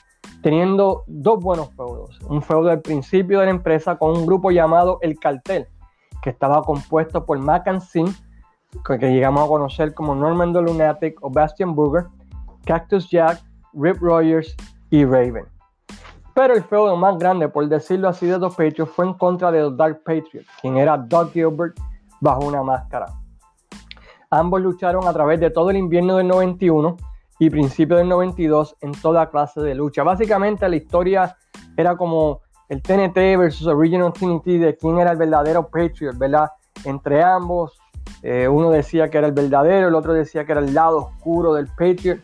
teniendo 0.41 1.03
dos 1.05 1.43
buenos 1.43 1.75
feudos. 1.75 2.17
Un 2.29 2.41
feudo 2.41 2.69
al 2.69 2.79
principio 2.79 3.41
de 3.41 3.47
la 3.47 3.51
empresa 3.51 3.97
con 3.97 4.11
un 4.11 4.25
grupo 4.25 4.49
llamado 4.49 4.97
El 5.01 5.19
Cartel, 5.19 5.67
que 6.21 6.29
estaba 6.29 6.61
compuesto 6.61 7.25
por 7.25 7.37
Sin, 7.81 8.15
que 8.85 8.97
llegamos 8.97 9.43
a 9.43 9.49
conocer 9.49 9.93
como 9.93 10.15
Norman 10.15 10.53
the 10.53 10.61
Lunatic 10.61 11.21
o 11.21 11.29
Bastian 11.29 11.75
Burger, 11.75 12.05
Cactus 12.63 13.09
Jack, 13.09 13.43
Rip 13.73 13.97
Rogers 13.99 14.55
y 14.89 15.03
Raven. 15.03 15.43
Pero 16.33 16.53
el 16.53 16.63
feudo 16.63 16.95
más 16.95 17.17
grande, 17.17 17.49
por 17.49 17.67
decirlo 17.67 18.07
así, 18.07 18.25
de 18.25 18.39
los 18.39 18.55
Patriots 18.55 18.93
fue 18.93 19.05
en 19.05 19.15
contra 19.15 19.51
de 19.51 19.63
los 19.63 19.75
Dark 19.75 20.01
Patriots, 20.05 20.47
quien 20.61 20.77
era 20.77 20.95
Doug 20.95 21.33
Gilbert 21.33 21.77
bajo 22.21 22.45
una 22.45 22.63
máscara. 22.63 23.07
Ambos 24.29 24.61
lucharon 24.61 25.07
a 25.07 25.13
través 25.13 25.39
de 25.39 25.49
todo 25.49 25.69
el 25.69 25.77
invierno 25.77 26.17
del 26.17 26.27
91 26.27 26.97
y 27.39 27.49
principio 27.49 27.97
del 27.97 28.09
92 28.09 28.77
en 28.81 28.91
toda 28.93 29.29
clase 29.29 29.61
de 29.61 29.75
lucha. 29.75 30.03
Básicamente 30.03 30.67
la 30.67 30.75
historia 30.75 31.37
era 31.77 31.95
como 31.95 32.41
el 32.69 32.81
TNT 32.81 33.15
versus 33.37 33.67
Original 33.67 34.11
TNT 34.13 34.45
de 34.45 34.77
quién 34.79 34.97
era 34.99 35.11
el 35.11 35.17
verdadero 35.17 35.67
Patriot, 35.67 36.17
¿verdad? 36.17 36.49
Entre 36.83 37.21
ambos, 37.21 37.77
eh, 38.21 38.47
uno 38.47 38.71
decía 38.71 39.09
que 39.09 39.17
era 39.17 39.27
el 39.27 39.33
verdadero, 39.33 39.87
el 39.87 39.95
otro 39.95 40.13
decía 40.13 40.45
que 40.45 40.51
era 40.53 40.61
el 40.61 40.73
lado 40.73 40.97
oscuro 40.97 41.53
del 41.53 41.67
Patriot. 41.67 42.19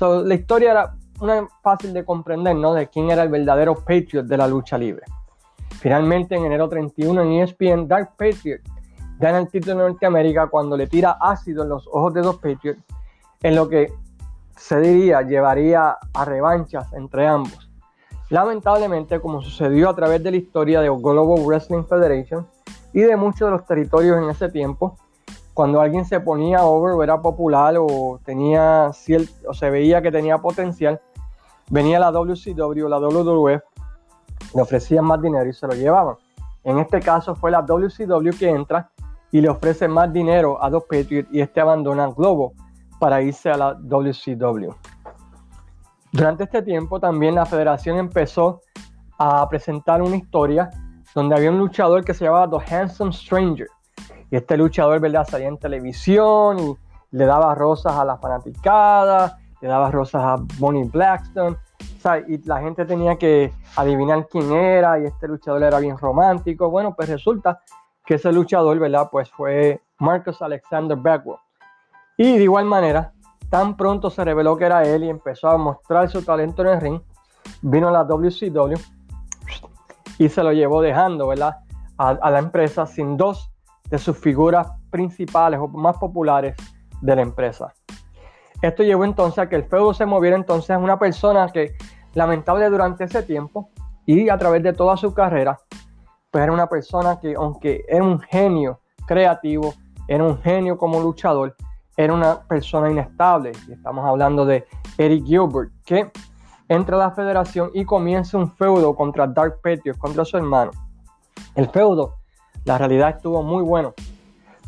la 0.00 0.34
historia 0.34 0.70
era 0.72 0.94
una 1.20 1.46
fácil 1.62 1.92
de 1.92 2.04
comprender, 2.04 2.56
¿no? 2.56 2.74
De 2.74 2.88
quién 2.88 3.10
era 3.10 3.22
el 3.22 3.28
verdadero 3.28 3.74
Patriot 3.74 4.26
de 4.26 4.36
la 4.36 4.48
lucha 4.48 4.76
libre. 4.76 5.04
Finalmente, 5.80 6.34
en 6.34 6.44
enero 6.44 6.68
31 6.68 7.22
en 7.22 7.32
ESPN, 7.32 7.86
Dark 7.86 8.12
Patriot 8.16 8.60
gana 9.18 9.38
el 9.38 9.48
título 9.48 9.76
de 9.76 9.90
Norteamérica 9.90 10.48
cuando 10.48 10.76
le 10.76 10.86
tira 10.86 11.16
ácido 11.20 11.62
en 11.62 11.70
los 11.70 11.86
ojos 11.88 12.14
de 12.14 12.22
dos 12.22 12.36
Patriots, 12.36 12.82
en 13.42 13.54
lo 13.54 13.68
que 13.68 13.92
se 14.56 14.80
diría 14.80 15.22
llevaría 15.22 15.96
a 16.14 16.24
revanchas 16.24 16.92
entre 16.92 17.26
ambos. 17.26 17.70
Lamentablemente, 18.28 19.20
como 19.20 19.40
sucedió 19.40 19.88
a 19.88 19.94
través 19.94 20.22
de 20.22 20.32
la 20.32 20.36
historia 20.36 20.80
de 20.80 20.88
Global 20.88 21.44
Wrestling 21.44 21.84
Federation 21.84 22.46
y 22.92 23.00
de 23.00 23.16
muchos 23.16 23.46
de 23.46 23.52
los 23.52 23.64
territorios 23.64 24.18
en 24.18 24.28
ese 24.30 24.48
tiempo, 24.48 24.96
cuando 25.54 25.80
alguien 25.80 26.04
se 26.04 26.20
ponía 26.20 26.64
over 26.64 26.92
o 26.92 27.02
era 27.02 27.20
popular 27.22 27.76
o 27.78 28.20
tenía 28.24 28.90
o 29.46 29.54
se 29.54 29.70
veía 29.70 30.02
que 30.02 30.10
tenía 30.10 30.38
potencial, 30.38 31.00
venía 31.70 32.00
la 32.00 32.10
WCW 32.10 32.84
o 32.84 32.88
la 32.88 32.98
WWF, 32.98 33.62
le 34.54 34.62
ofrecían 34.62 35.04
más 35.04 35.22
dinero 35.22 35.48
y 35.48 35.52
se 35.52 35.66
lo 35.66 35.74
llevaban. 35.74 36.16
En 36.64 36.78
este 36.78 37.00
caso 37.00 37.36
fue 37.36 37.52
la 37.52 37.62
WCW 37.62 38.30
que 38.38 38.48
entra 38.48 38.90
y 39.32 39.40
le 39.40 39.48
ofrece 39.48 39.88
más 39.88 40.12
dinero 40.12 40.62
a 40.62 40.70
dos 40.70 40.84
Patriots 40.84 41.28
y 41.32 41.40
este 41.40 41.60
abandona 41.60 42.08
Globo 42.08 42.52
para 42.98 43.22
irse 43.22 43.50
a 43.50 43.56
la 43.56 43.74
WCW. 43.74 44.72
Durante 46.12 46.44
este 46.44 46.62
tiempo 46.62 46.98
también 46.98 47.34
la 47.34 47.44
federación 47.44 47.98
empezó 47.98 48.60
a 49.18 49.48
presentar 49.48 50.00
una 50.02 50.16
historia 50.16 50.70
donde 51.14 51.34
había 51.34 51.50
un 51.50 51.58
luchador 51.58 52.04
que 52.04 52.14
se 52.14 52.24
llamaba 52.24 52.48
The 52.48 52.74
Handsome 52.74 53.12
Stranger. 53.12 53.68
Y 54.30 54.36
este 54.36 54.56
luchador, 54.56 55.00
¿verdad? 55.00 55.26
Salía 55.28 55.48
en 55.48 55.58
televisión 55.58 56.58
y 56.58 56.76
le 57.12 57.24
daba 57.24 57.54
rosas 57.54 57.94
a 57.94 58.04
la 58.04 58.18
fanaticada, 58.18 59.38
le 59.60 59.68
daba 59.68 59.90
rosas 59.90 60.22
a 60.22 60.36
Bonnie 60.58 60.84
Blackstone. 60.84 61.56
y 62.28 62.38
la 62.46 62.60
gente 62.60 62.84
tenía 62.84 63.16
que 63.16 63.52
adivinar 63.76 64.28
quién 64.28 64.52
era 64.52 64.98
y 65.00 65.06
este 65.06 65.26
luchador 65.26 65.62
era 65.62 65.78
bien 65.80 65.96
romántico. 65.98 66.70
Bueno, 66.70 66.94
pues 66.94 67.08
resulta 67.08 67.60
que 68.06 68.14
ese 68.14 68.32
luchador, 68.32 68.78
¿verdad? 68.78 69.08
Pues 69.10 69.30
fue 69.30 69.82
Marcus 69.98 70.40
Alexander 70.40 70.96
Bagwell. 70.96 71.38
Y 72.16 72.38
de 72.38 72.44
igual 72.44 72.64
manera, 72.64 73.12
tan 73.50 73.76
pronto 73.76 74.10
se 74.10 74.24
reveló 74.24 74.56
que 74.56 74.64
era 74.64 74.84
él 74.84 75.04
y 75.04 75.10
empezó 75.10 75.48
a 75.48 75.58
mostrar 75.58 76.08
su 76.08 76.22
talento 76.22 76.62
en 76.62 76.68
el 76.68 76.80
ring, 76.80 77.00
vino 77.62 77.88
a 77.88 77.90
la 77.90 78.04
WCW 78.04 78.76
y 80.18 80.28
se 80.28 80.42
lo 80.42 80.52
llevó 80.52 80.80
dejando, 80.80 81.28
¿verdad? 81.28 81.56
A, 81.98 82.30
la 82.30 82.38
empresa 82.38 82.86
sin 82.86 83.16
dos 83.16 83.50
de 83.90 83.98
sus 83.98 84.16
figuras 84.18 84.68
principales 84.90 85.60
o 85.60 85.68
más 85.68 85.96
populares 85.98 86.56
de 87.00 87.16
la 87.16 87.22
empresa. 87.22 87.72
Esto 88.62 88.82
llevó 88.82 89.04
entonces 89.04 89.38
a 89.38 89.48
que 89.48 89.56
el 89.56 89.64
feudo 89.64 89.94
se 89.94 90.06
moviera 90.06 90.36
entonces 90.36 90.70
a 90.70 90.78
una 90.78 90.98
persona 90.98 91.48
que 91.52 91.76
lamentable 92.14 92.68
durante 92.68 93.04
ese 93.04 93.22
tiempo 93.22 93.70
y 94.06 94.28
a 94.28 94.38
través 94.38 94.62
de 94.62 94.72
toda 94.72 94.96
su 94.96 95.12
carrera, 95.12 95.58
pues 96.36 96.42
era 96.42 96.52
una 96.52 96.68
persona 96.68 97.18
que 97.18 97.34
aunque 97.34 97.86
era 97.88 98.04
un 98.04 98.20
genio 98.20 98.80
creativo, 99.06 99.72
era 100.06 100.22
un 100.22 100.38
genio 100.42 100.76
como 100.76 101.00
luchador, 101.00 101.56
era 101.96 102.12
una 102.12 102.42
persona 102.42 102.90
inestable. 102.90 103.52
Y 103.66 103.72
estamos 103.72 104.04
hablando 104.04 104.44
de 104.44 104.66
Eric 104.98 105.24
Gilbert, 105.24 105.72
que 105.86 106.12
entra 106.68 106.96
a 106.96 106.98
la 106.98 107.10
federación 107.12 107.70
y 107.72 107.86
comienza 107.86 108.36
un 108.36 108.52
feudo 108.52 108.94
contra 108.94 109.26
Dark 109.26 109.62
Patriot, 109.62 109.96
contra 109.96 110.26
su 110.26 110.36
hermano. 110.36 110.72
El 111.54 111.70
feudo, 111.70 112.16
la 112.66 112.76
realidad 112.76 113.16
estuvo 113.16 113.42
muy 113.42 113.62
bueno. 113.62 113.94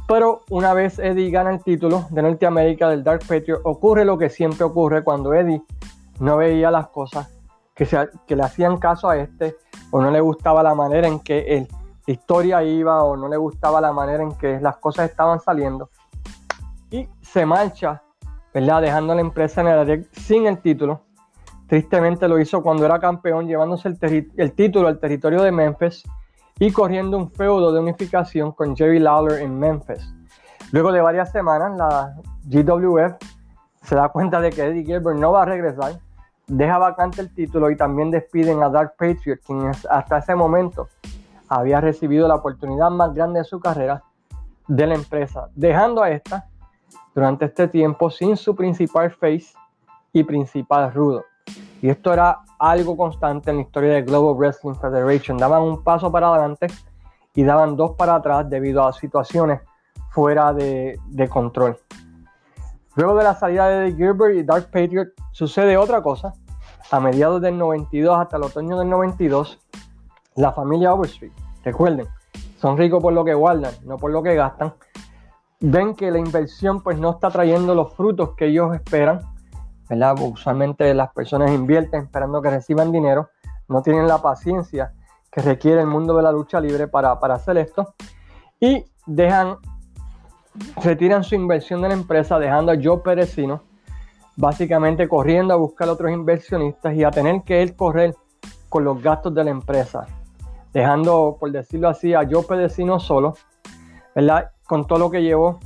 Pero 0.07 0.45
una 0.49 0.73
vez 0.73 0.99
Eddie 0.99 1.31
gana 1.31 1.51
el 1.51 1.63
título 1.63 2.07
de 2.09 2.23
Norteamérica 2.23 2.89
del 2.89 3.05
Dark 3.05 3.27
Patriot, 3.29 3.61
ocurre 3.65 4.07
lo 4.07 4.17
que 4.17 4.31
siempre 4.31 4.65
ocurre 4.65 5.05
cuando 5.05 5.35
Eddie 5.35 5.63
no 6.19 6.39
veía 6.39 6.71
las 6.71 6.89
cosas 6.89 7.29
que, 7.75 7.85
se, 7.85 8.09
que 8.27 8.37
le 8.37 8.43
hacían 8.43 8.79
caso 8.79 9.11
a 9.11 9.19
este, 9.19 9.55
o 9.91 10.01
no 10.01 10.11
le 10.11 10.21
gustaba 10.21 10.63
la 10.63 10.75
manera 10.75 11.09
en 11.09 11.21
que 11.21 11.39
el, 11.57 11.69
la 12.07 12.15
historia 12.15 12.63
iba, 12.63 13.03
o 13.03 13.17
no 13.17 13.29
le 13.29 13.37
gustaba 13.37 13.81
la 13.81 13.93
manera 13.93 14.23
en 14.23 14.33
que 14.33 14.61
las 14.61 14.77
cosas 14.79 15.11
estaban 15.11 15.41
saliendo 15.41 15.91
y 16.91 17.09
se 17.21 17.45
marcha, 17.45 18.03
¿verdad? 18.53 18.83
Dejando 18.83 19.15
la 19.15 19.21
empresa 19.21 19.61
en 19.61 19.69
el 19.69 20.09
sin 20.13 20.47
el 20.47 20.59
título. 20.59 21.03
Tristemente 21.67 22.29
lo 22.29 22.39
hizo 22.39 22.63
cuando 22.63 22.87
era 22.87 22.99
campeón, 22.99 23.47
llevándose 23.47 23.89
el, 23.89 24.31
el, 24.37 24.53
título 24.53 24.89
al 24.89 24.99
territorio 24.99 25.43
de 25.43 25.53
Memphis 25.53 26.03
y 26.59 26.73
corriendo 26.73 27.19
un 27.19 27.31
feudo 27.31 27.73
de 27.73 27.81
unificación 27.81 28.53
con 28.53 28.75
Jerry 28.75 28.99
Lawler 28.99 29.43
en 29.43 29.59
Memphis. 29.59 30.15
Luego 30.73 30.93
de 30.93 31.03
varias 31.03 31.31
semanas, 31.31 31.77
la 31.77 32.15
GWF 32.45 33.17
se 33.83 33.95
da 33.95 34.09
cuenta 34.09 34.41
de 34.41 34.51
que 34.51 34.65
Eddie 34.65 34.85
Gilbert 34.85 35.19
no 35.19 35.33
va 35.33 35.43
a 35.43 35.45
regresar, 35.45 35.99
deja 36.49 36.79
vacante 36.79 37.21
el 37.21 37.33
título 37.33 37.71
y 37.71 37.77
también 37.77 38.11
despiden 38.11 38.63
a 38.63 38.69
Dark 38.69 38.95
Patriot, 38.99 39.41
quien 39.47 39.71
hasta 39.91 40.19
ese 40.19 40.35
momento 40.35 40.89
había 41.49 41.81
recibido 41.81 42.27
la 42.27 42.37
oportunidad 42.37 42.91
más 42.91 43.15
grande 43.15 43.41
de 43.41 43.45
su 43.45 43.61
carrera 43.61 44.03
de 44.67 44.87
la 44.87 44.95
empresa, 44.95 45.49
dejando 45.55 46.03
a 46.03 46.11
esta 46.11 46.47
durante 47.15 47.47
este 47.47 47.69
tiempo 47.69 48.11
sin 48.11 48.37
su 48.37 48.55
principal 48.55 49.11
face 49.11 49.53
y 50.13 50.25
principal 50.25 50.93
rudo. 50.93 51.25
Y 51.81 51.89
esto 51.89 52.13
era 52.13 52.41
algo 52.59 52.97
constante 52.97 53.51
en 53.51 53.57
la 53.59 53.63
historia 53.63 53.95
de 53.95 54.03
Global 54.03 54.37
Wrestling 54.37 54.75
Federation. 54.75 55.39
Daban 55.39 55.63
un 55.63 55.83
paso 55.83 56.11
para 56.11 56.29
adelante 56.29 56.67
y 57.35 57.45
daban 57.45 57.77
dos 57.77 57.93
para 57.93 58.17
atrás 58.17 58.49
debido 58.51 58.87
a 58.87 58.93
situaciones 58.93 59.61
fuera 60.11 60.53
de, 60.53 60.99
control. 61.31 61.79
Luego 62.99 63.15
de 63.15 63.23
la 63.23 63.37
salida 63.37 63.69
de 63.69 63.93
Gilbert 63.93 64.35
y 64.35 64.43
Dark 64.43 64.73
Patriot 64.73 65.11
sucede 65.31 65.77
otra 65.77 66.03
cosa. 66.03 66.33
A 66.91 66.99
mediados 66.99 67.41
del 67.41 67.57
92 67.57 68.19
hasta 68.19 68.39
el 68.39 68.43
otoño 68.43 68.77
del 68.77 68.91
92, 68.91 69.61
la 70.35 70.51
familia 70.51 70.93
Overstreet, 70.95 71.33
recuerden, 71.63 72.09
son 72.57 72.77
ricos 72.77 73.01
por 73.01 73.13
lo 73.13 73.25
que 73.25 73.35
guardan, 73.35 73.73
no 73.85 73.99
por 73.99 74.11
lo 74.11 74.21
que 74.21 74.35
gastan, 74.35 74.75
ven 75.61 75.95
que 75.95 76.11
la 76.11 76.19
inversión 76.19 76.83
pues 76.83 76.99
no 76.99 77.11
está 77.11 77.31
trayendo 77.31 77.73
los 77.73 77.95
frutos 77.95 78.31
que 78.35 78.47
ellos 78.47 78.75
esperan, 78.75 79.21
¿verdad? 79.89 80.17
Usualmente 80.21 80.93
las 80.93 81.13
personas 81.13 81.53
invierten 81.53 82.03
esperando 82.03 82.43
que 82.43 82.51
reciban 82.51 82.91
dinero, 82.91 83.31
no 83.69 83.81
tienen 83.81 84.09
la 84.09 84.21
paciencia 84.21 84.93
que 85.31 85.41
requiere 85.41 85.83
el 85.83 85.87
mundo 85.87 86.17
de 86.17 86.25
la 86.25 86.33
lucha 86.33 86.59
libre 86.59 86.89
para, 86.89 87.13
hacer 87.13 87.59
esto 87.59 87.95
y 88.59 88.85
dejan, 89.07 89.59
retiran 90.83 91.25
su 91.25 91.35
inversión 91.35 91.83
de 91.83 91.89
la 91.89 91.95
empresa 91.95 92.39
dejando 92.39 92.73
a 92.73 92.77
Joe 92.83 92.99
Perecino 92.99 93.63
básicamente 94.37 95.09
corriendo 95.09 95.53
a 95.53 95.57
buscar 95.57 95.89
otros 95.89 96.13
inversionistas 96.13 96.95
y 96.95 97.03
a 97.03 97.11
tener 97.11 97.43
que 97.43 97.61
él 97.61 97.75
correr 97.75 98.15
con 98.69 98.85
los 98.85 99.03
gastos 99.03 99.35
de 99.35 99.43
la 99.43 99.51
empresa, 99.51 100.07
dejando, 100.73 101.37
por 101.41 101.51
decirlo 101.51 101.89
así, 101.89 102.15
a 102.15 102.27
Joe 102.31 102.45
Perecino 102.45 103.01
solo, 103.01 103.35
¿verdad? 104.15 104.53
con 104.65 104.87
todo 104.87 104.99
lo 104.99 105.11
que 105.11 105.23
llevó 105.23 105.59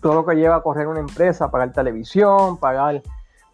todo 0.00 0.14
lo 0.14 0.24
que 0.24 0.34
lleva 0.34 0.56
a 0.56 0.62
correr 0.62 0.86
una 0.86 1.00
empresa, 1.00 1.50
pagar 1.50 1.72
televisión, 1.72 2.56
pagar 2.56 3.02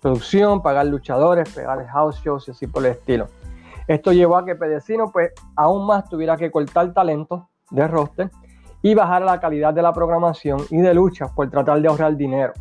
producción, 0.00 0.62
pagar 0.62 0.86
luchadores, 0.86 1.48
pagar 1.52 1.86
house 1.86 2.20
shows 2.22 2.46
y 2.48 2.52
así 2.52 2.66
por 2.66 2.84
el 2.86 2.92
estilo. 2.92 3.28
Esto 3.88 4.12
llevó 4.12 4.36
a 4.36 4.44
que 4.44 4.54
Pedecino 4.54 5.10
pues 5.12 5.32
aún 5.56 5.86
más 5.86 6.08
tuviera 6.08 6.36
que 6.36 6.50
cortar 6.50 6.92
talento 6.92 7.48
de 7.70 7.86
roster 7.88 8.30
y 8.83 8.95
bajar 8.95 9.23
la 9.23 9.40
calidad 9.40 9.75
de 9.75 9.83
la 9.83 9.92
programación 9.92 10.61
y 10.71 10.78
de 10.78 10.95
luchas 10.95 11.30
por 11.33 11.50
tratar 11.50 11.80
de 11.80 11.88
ahorrar 11.88 12.16
dinero. 12.16 12.52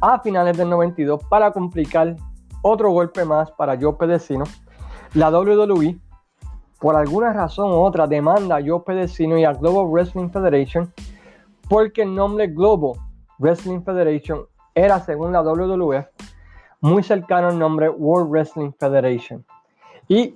A 0.00 0.20
finales 0.20 0.56
del 0.56 0.70
92, 0.70 1.22
para 1.28 1.52
complicar 1.52 2.16
otro 2.62 2.90
golpe 2.90 3.24
más 3.24 3.50
para 3.52 3.78
Joe 3.78 3.94
Pedecino, 3.94 4.44
la 5.14 5.30
WWE, 5.30 5.98
por 6.78 6.96
alguna 6.96 7.32
razón 7.32 7.70
u 7.72 7.76
otra, 7.76 8.06
demanda 8.06 8.56
a 8.56 8.62
Joe 8.64 8.82
Pedecino 8.84 9.36
y 9.36 9.44
a 9.44 9.52
Global 9.52 9.86
Wrestling 9.90 10.30
Federation 10.30 10.92
porque 11.70 12.02
el 12.02 12.12
nombre 12.16 12.48
Global 12.48 13.00
Wrestling 13.38 13.82
Federation 13.82 14.44
era, 14.74 14.98
según 14.98 15.32
la 15.32 15.40
WWF, 15.40 16.04
muy 16.80 17.04
cercano 17.04 17.46
al 17.46 17.58
nombre 17.58 17.88
World 17.88 18.28
Wrestling 18.28 18.72
Federation. 18.72 19.46
Y 20.08 20.34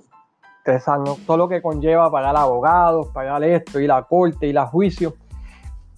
todo 1.25 1.37
lo 1.37 1.47
que 1.47 1.61
conlleva 1.61 2.11
pagar 2.11 2.35
abogados, 2.35 3.07
pagar 3.13 3.43
esto 3.43 3.79
y 3.79 3.87
la 3.87 4.03
corte 4.03 4.47
y 4.47 4.53
la 4.53 4.65
juicio, 4.65 5.15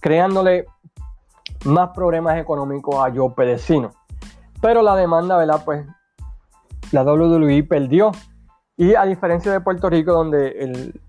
creándole 0.00 0.66
más 1.64 1.90
problemas 1.90 2.38
económicos 2.38 2.94
a 2.96 3.12
Joe 3.14 3.30
Pedecino. 3.34 3.90
Pero 4.60 4.82
la 4.82 4.94
demanda, 4.94 5.36
¿verdad? 5.36 5.62
Pues 5.64 5.86
la 6.92 7.02
WWE 7.02 7.64
perdió. 7.64 8.12
Y 8.76 8.94
a 8.94 9.04
diferencia 9.04 9.50
de 9.50 9.60
Puerto 9.60 9.90
Rico, 9.90 10.12
donde 10.12 10.48
el, 10.50 11.00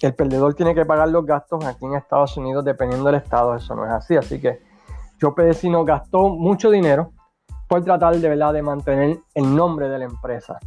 el 0.00 0.14
perdedor 0.14 0.54
tiene 0.54 0.74
que 0.74 0.86
pagar 0.86 1.08
los 1.08 1.26
gastos 1.26 1.64
aquí 1.64 1.84
en 1.84 1.94
Estados 1.94 2.36
Unidos, 2.36 2.64
dependiendo 2.64 3.06
del 3.06 3.16
estado, 3.16 3.54
eso 3.54 3.74
no 3.74 3.84
es 3.84 3.92
así. 3.92 4.16
Así 4.16 4.40
que 4.40 4.62
Joe 5.20 5.32
Pedecino 5.32 5.84
gastó 5.84 6.28
mucho 6.28 6.70
dinero 6.70 7.12
por 7.68 7.84
tratar 7.84 8.16
de, 8.16 8.28
¿verdad? 8.28 8.52
de 8.52 8.62
mantener 8.62 9.18
el 9.34 9.54
nombre 9.54 9.88
de 9.88 9.98
la 9.98 10.04
empresa. 10.04 10.58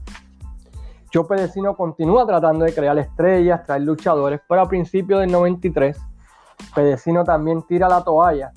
Joe 1.25 1.75
continúa 1.75 2.25
tratando 2.25 2.65
de 2.65 2.74
crear 2.74 2.97
estrellas, 2.97 3.63
traer 3.63 3.81
luchadores, 3.81 4.41
pero 4.47 4.62
a 4.62 4.67
principios 4.67 5.21
del 5.21 5.31
93, 5.31 6.00
Pedecino 6.75 7.24
también 7.24 7.63
tira 7.63 7.89
la 7.89 8.03
toalla 8.03 8.51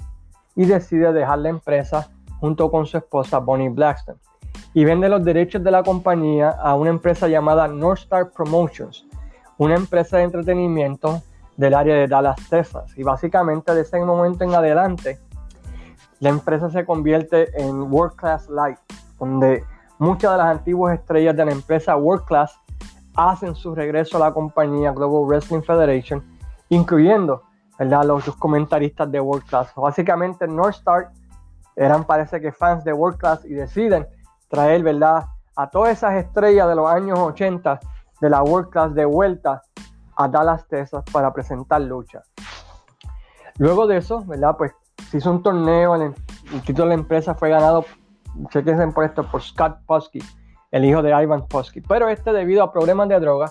y 0.54 0.66
decide 0.66 1.12
dejar 1.12 1.38
la 1.38 1.48
empresa 1.48 2.10
junto 2.38 2.70
con 2.70 2.86
su 2.86 2.98
esposa 2.98 3.38
Bonnie 3.38 3.68
Blackstone 3.68 4.18
y 4.74 4.84
vende 4.84 5.08
los 5.08 5.24
derechos 5.24 5.62
de 5.62 5.70
la 5.70 5.82
compañía 5.82 6.50
a 6.50 6.74
una 6.74 6.90
empresa 6.90 7.28
llamada 7.28 7.66
North 7.66 8.00
Star 8.02 8.30
Promotions, 8.30 9.06
una 9.58 9.74
empresa 9.74 10.18
de 10.18 10.24
entretenimiento 10.24 11.22
del 11.56 11.74
área 11.74 11.94
de 11.96 12.06
Dallas, 12.06 12.36
Texas. 12.48 12.96
Y 12.96 13.02
básicamente 13.02 13.74
de 13.74 13.82
ese 13.82 13.98
momento 14.00 14.44
en 14.44 14.54
adelante, 14.54 15.18
la 16.20 16.28
empresa 16.28 16.70
se 16.70 16.84
convierte 16.84 17.48
en 17.60 17.92
World 17.92 18.14
Class 18.16 18.48
Light, 18.48 18.78
donde 19.18 19.64
muchas 20.00 20.32
de 20.32 20.38
las 20.38 20.46
antiguas 20.46 20.98
estrellas 20.98 21.36
de 21.36 21.44
la 21.44 21.52
empresa 21.52 21.94
World 21.94 22.24
Class 22.24 22.58
hacen 23.14 23.54
su 23.54 23.74
regreso 23.74 24.16
a 24.16 24.20
la 24.20 24.32
compañía 24.32 24.92
Global 24.92 25.28
Wrestling 25.28 25.60
Federation, 25.60 26.24
incluyendo 26.70 27.42
¿verdad? 27.78 28.04
Los, 28.04 28.26
los 28.26 28.36
comentaristas 28.36 29.10
de 29.12 29.20
World 29.20 29.44
Class. 29.46 29.72
Básicamente 29.76 30.48
North 30.48 30.76
Star 30.76 31.10
eran 31.76 32.04
parece 32.04 32.40
que 32.40 32.50
fans 32.50 32.82
de 32.82 32.92
World 32.92 33.18
Class 33.18 33.44
y 33.44 33.54
deciden 33.54 34.06
traer 34.48 34.82
¿verdad? 34.82 35.26
a 35.54 35.68
todas 35.68 35.92
esas 35.92 36.14
estrellas 36.14 36.66
de 36.68 36.74
los 36.74 36.90
años 36.90 37.18
80 37.18 37.78
de 38.20 38.30
la 38.30 38.42
World 38.42 38.70
Class 38.70 38.94
de 38.94 39.04
vuelta 39.04 39.62
a 40.16 40.28
Dallas, 40.28 40.66
Texas 40.66 41.04
para 41.12 41.32
presentar 41.32 41.80
lucha. 41.82 42.22
Luego 43.58 43.86
de 43.86 43.98
eso, 43.98 44.24
¿verdad? 44.24 44.56
Pues 44.56 44.72
se 45.10 45.18
hizo 45.18 45.30
un 45.30 45.42
torneo, 45.42 45.94
el, 45.94 46.14
el 46.52 46.62
título 46.62 46.84
de 46.84 46.96
la 46.96 47.00
empresa 47.02 47.34
fue 47.34 47.50
ganado, 47.50 47.84
chequense 48.50 48.86
por 48.88 49.04
esto, 49.04 49.24
por 49.24 49.42
Scott 49.42 49.78
Posky, 49.86 50.20
el 50.70 50.84
hijo 50.84 51.02
de 51.02 51.10
Ivan 51.10 51.46
Posky. 51.46 51.80
Pero 51.80 52.08
este, 52.08 52.32
debido 52.32 52.62
a 52.62 52.72
problemas 52.72 53.08
de 53.08 53.20
droga, 53.20 53.50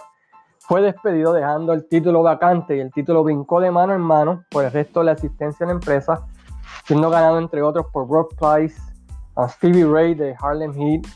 fue 0.59 0.81
despedido 0.81 1.33
dejando 1.33 1.73
el 1.73 1.87
título 1.87 2.21
vacante 2.21 2.77
y 2.77 2.79
el 2.79 2.91
título 2.91 3.23
brincó 3.23 3.59
de 3.59 3.71
mano 3.71 3.93
en 3.93 4.01
mano 4.01 4.43
por 4.51 4.65
el 4.65 4.71
resto 4.71 4.99
de 4.99 5.07
la 5.07 5.11
asistencia 5.13 5.63
en 5.63 5.69
la 5.69 5.73
empresa, 5.73 6.27
siendo 6.85 7.09
ganado 7.09 7.39
entre 7.39 7.61
otros 7.61 7.87
por 7.91 8.07
Brock 8.07 8.35
Price, 8.35 8.79
a 9.35 9.47
Stevie 9.47 9.85
Ray 9.85 10.13
de 10.13 10.35
Harlem 10.39 10.73
Heat, 10.73 11.07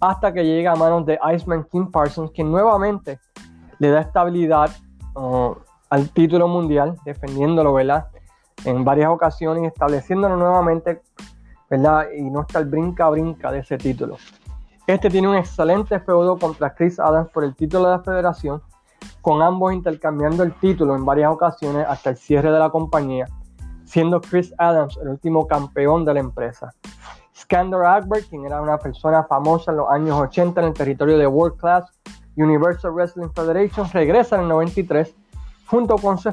hasta 0.00 0.32
que 0.32 0.44
llega 0.44 0.72
a 0.72 0.76
manos 0.76 1.06
de 1.06 1.18
Iceman 1.34 1.64
King 1.64 1.90
Parsons, 1.90 2.30
que 2.32 2.44
nuevamente 2.44 3.18
le 3.78 3.90
da 3.90 4.00
estabilidad 4.00 4.70
uh, 5.14 5.54
al 5.88 6.08
título 6.10 6.46
mundial, 6.48 6.96
defendiéndolo, 7.04 7.74
¿verdad? 7.74 8.08
En 8.64 8.84
varias 8.84 9.10
ocasiones, 9.10 9.64
estableciéndolo 9.64 10.36
nuevamente, 10.36 11.02
Y 11.70 12.30
no 12.30 12.40
está 12.40 12.58
el 12.58 12.64
brinca-brinca 12.66 13.52
de 13.52 13.60
ese 13.60 13.78
título. 13.78 14.16
Este 14.88 15.08
tiene 15.08 15.28
un 15.28 15.36
excelente 15.36 16.00
feudo 16.00 16.36
contra 16.36 16.74
Chris 16.74 16.98
Adams 16.98 17.30
por 17.30 17.44
el 17.44 17.54
título 17.54 17.84
de 17.84 17.96
la 17.96 18.02
federación, 18.02 18.60
con 19.20 19.40
ambos 19.40 19.72
intercambiando 19.72 20.42
el 20.42 20.52
título 20.54 20.96
en 20.96 21.04
varias 21.04 21.32
ocasiones 21.32 21.86
hasta 21.88 22.10
el 22.10 22.16
cierre 22.16 22.50
de 22.50 22.58
la 22.58 22.70
compañía, 22.70 23.26
siendo 23.84 24.20
Chris 24.20 24.52
Adams 24.58 24.98
el 25.00 25.10
último 25.10 25.46
campeón 25.46 26.04
de 26.04 26.14
la 26.14 26.20
empresa. 26.20 26.74
Skander 27.36 27.84
Akbar, 27.84 28.20
quien 28.28 28.46
era 28.46 28.60
una 28.60 28.78
persona 28.78 29.22
famosa 29.22 29.70
en 29.70 29.76
los 29.76 29.88
años 29.90 30.18
80 30.18 30.60
en 30.60 30.66
el 30.66 30.74
territorio 30.74 31.18
de 31.18 31.26
World 31.28 31.56
Class 31.58 31.84
Universal 32.36 32.92
Wrestling 32.92 33.30
Federation, 33.32 33.88
regresa 33.92 34.34
en 34.36 34.42
el 34.42 34.48
93 34.48 35.14
junto 35.66 35.96
con 35.98 36.18
su, 36.18 36.32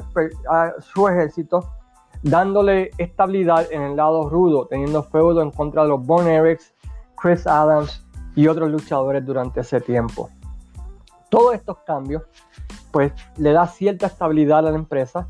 su 0.80 1.08
ejército, 1.08 1.77
dándole 2.22 2.90
estabilidad 2.98 3.70
en 3.70 3.82
el 3.82 3.96
lado 3.96 4.28
rudo, 4.28 4.66
teniendo 4.66 5.02
feudo 5.02 5.42
en 5.42 5.50
contra 5.50 5.82
de 5.82 5.88
los 5.88 6.04
Von 6.04 6.26
Erics, 6.26 6.74
Chris 7.20 7.46
Adams 7.46 8.04
y 8.34 8.46
otros 8.46 8.70
luchadores 8.70 9.24
durante 9.24 9.60
ese 9.60 9.80
tiempo. 9.80 10.28
Todos 11.28 11.54
estos 11.54 11.78
cambios 11.86 12.22
pues 12.90 13.12
le 13.36 13.52
da 13.52 13.66
cierta 13.66 14.06
estabilidad 14.06 14.60
a 14.60 14.70
la 14.70 14.76
empresa, 14.76 15.26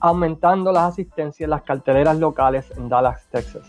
aumentando 0.00 0.72
las 0.72 0.92
asistencias 0.92 1.46
en 1.46 1.50
las 1.50 1.62
carteleras 1.62 2.18
locales 2.18 2.72
en 2.76 2.88
Dallas, 2.88 3.26
Texas. 3.30 3.66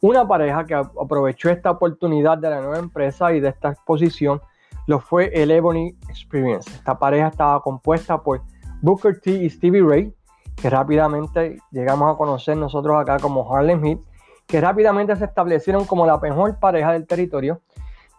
Una 0.00 0.26
pareja 0.26 0.64
que 0.64 0.74
aprovechó 0.74 1.50
esta 1.50 1.70
oportunidad 1.70 2.38
de 2.38 2.50
la 2.50 2.60
nueva 2.60 2.78
empresa 2.78 3.32
y 3.32 3.40
de 3.40 3.48
esta 3.50 3.70
exposición 3.70 4.40
lo 4.86 4.98
fue 4.98 5.30
el 5.34 5.50
Ebony 5.50 5.94
Experience. 6.08 6.70
Esta 6.70 6.98
pareja 6.98 7.28
estaba 7.28 7.60
compuesta 7.60 8.22
por 8.22 8.42
Booker 8.80 9.20
T 9.20 9.30
y 9.30 9.50
Stevie 9.50 9.82
Ray, 9.82 10.14
que 10.60 10.68
rápidamente 10.68 11.58
llegamos 11.70 12.12
a 12.12 12.18
conocer 12.18 12.56
nosotros 12.56 12.96
acá 13.00 13.18
como 13.18 13.54
Harlem 13.54 13.82
Heat, 13.82 13.98
que 14.46 14.60
rápidamente 14.60 15.16
se 15.16 15.24
establecieron 15.24 15.84
como 15.84 16.06
la 16.06 16.18
mejor 16.18 16.58
pareja 16.58 16.92
del 16.92 17.06
territorio, 17.06 17.62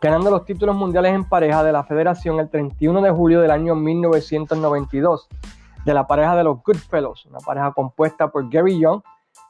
ganando 0.01 0.31
los 0.31 0.45
títulos 0.45 0.75
mundiales 0.75 1.13
en 1.13 1.25
pareja 1.25 1.63
de 1.63 1.71
la 1.71 1.83
federación 1.83 2.39
el 2.39 2.49
31 2.49 3.01
de 3.01 3.11
julio 3.11 3.41
del 3.41 3.51
año 3.51 3.75
1992, 3.75 5.27
de 5.85 5.93
la 5.93 6.07
pareja 6.07 6.35
de 6.35 6.43
los 6.43 6.63
Goodfellows, 6.63 7.25
una 7.27 7.39
pareja 7.39 7.71
compuesta 7.73 8.31
por 8.31 8.49
Gary 8.49 8.79
Young 8.79 9.01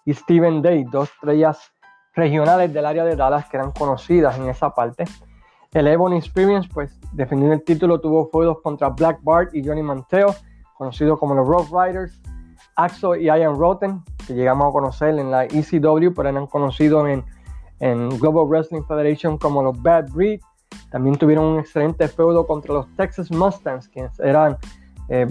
y 0.05 0.13
Steven 0.13 0.61
Day, 0.61 0.83
dos 0.83 1.09
estrellas 1.11 1.71
regionales 2.13 2.73
del 2.73 2.85
área 2.85 3.05
de 3.05 3.15
Dallas 3.15 3.47
que 3.47 3.57
eran 3.57 3.71
conocidas 3.71 4.37
en 4.37 4.49
esa 4.49 4.73
parte. 4.73 5.05
El 5.71 5.87
Ebony 5.87 6.17
Experience, 6.17 6.69
pues 6.73 6.99
defendiendo 7.13 7.55
el 7.55 7.63
título, 7.63 8.01
tuvo 8.01 8.29
feudos 8.29 8.57
contra 8.61 8.89
Black 8.89 9.19
Bart 9.23 9.55
y 9.55 9.65
Johnny 9.65 9.83
Manteo, 9.83 10.35
conocidos 10.77 11.17
como 11.19 11.33
los 11.33 11.47
Rough 11.47 11.69
Riders, 11.71 12.19
Axo 12.83 13.15
y 13.15 13.25
Ian 13.25 13.57
Rotten, 13.57 14.03
que 14.25 14.33
llegamos 14.33 14.69
a 14.69 14.71
conocer 14.71 15.17
en 15.17 15.31
la 15.31 15.45
ECW, 15.45 16.13
pero 16.15 16.29
eran 16.29 16.47
conocidos 16.47 17.07
en, 17.07 17.23
en 17.79 18.09
Global 18.19 18.47
Wrestling 18.47 18.83
Federation 18.83 19.37
como 19.37 19.63
los 19.63 19.81
Bad 19.81 20.11
Breed. 20.11 20.39
También 20.89 21.17
tuvieron 21.17 21.45
un 21.45 21.59
excelente 21.59 22.07
feudo 22.07 22.45
contra 22.45 22.73
los 22.73 22.87
Texas 22.95 23.31
Mustangs, 23.31 23.87
que 23.87 24.09
eran 24.19 24.57
eh, 25.09 25.27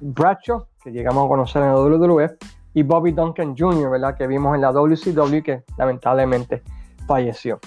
Bradshaw, 0.00 0.66
que 0.82 0.90
llegamos 0.90 1.24
a 1.24 1.28
conocer 1.28 1.62
en 1.62 1.68
la 1.68 1.76
WWF, 1.76 2.32
y 2.74 2.82
Bobby 2.82 3.12
Duncan 3.12 3.56
Jr., 3.56 3.90
¿verdad? 3.90 4.16
Que 4.16 4.26
vimos 4.26 4.54
en 4.54 4.60
la 4.60 4.72
WCW 4.72 5.42
que 5.42 5.64
lamentablemente 5.76 6.62
falleció. 7.06 7.58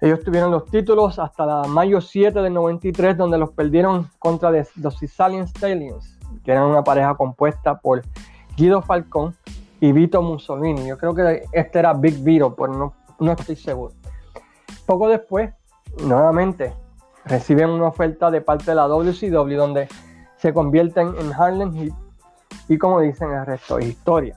Ellos 0.00 0.22
tuvieron 0.22 0.50
los 0.50 0.64
títulos 0.66 1.18
hasta 1.18 1.64
mayo 1.64 2.00
7 2.00 2.40
del 2.40 2.54
93, 2.54 3.16
donde 3.16 3.36
los 3.36 3.50
perdieron 3.50 4.08
contra 4.18 4.50
los 4.50 4.96
Sicilian 4.96 5.46
Stallions, 5.48 6.17
que 6.44 6.52
eran 6.52 6.64
una 6.64 6.84
pareja 6.84 7.14
compuesta 7.14 7.78
por 7.78 8.02
Guido 8.56 8.82
Falcón 8.82 9.34
y 9.80 9.92
Vito 9.92 10.22
Mussolini. 10.22 10.86
Yo 10.86 10.98
creo 10.98 11.14
que 11.14 11.44
este 11.52 11.78
era 11.78 11.94
Big 11.94 12.22
Vito, 12.22 12.54
pero 12.54 12.72
no, 12.72 12.94
no 13.18 13.32
estoy 13.32 13.56
seguro. 13.56 13.94
Poco 14.86 15.08
después, 15.08 15.52
nuevamente, 16.04 16.72
reciben 17.24 17.70
una 17.70 17.88
oferta 17.88 18.30
de 18.30 18.40
parte 18.40 18.66
de 18.66 18.74
la 18.74 18.86
WCW, 18.86 19.56
donde 19.56 19.88
se 20.36 20.52
convierten 20.52 21.14
en 21.18 21.32
Harlem 21.32 21.72
Heat 21.74 21.94
y 22.68 22.78
como 22.78 23.00
dicen, 23.00 23.30
el 23.32 23.46
resto 23.46 23.78
es 23.78 23.86
historia. 23.86 24.36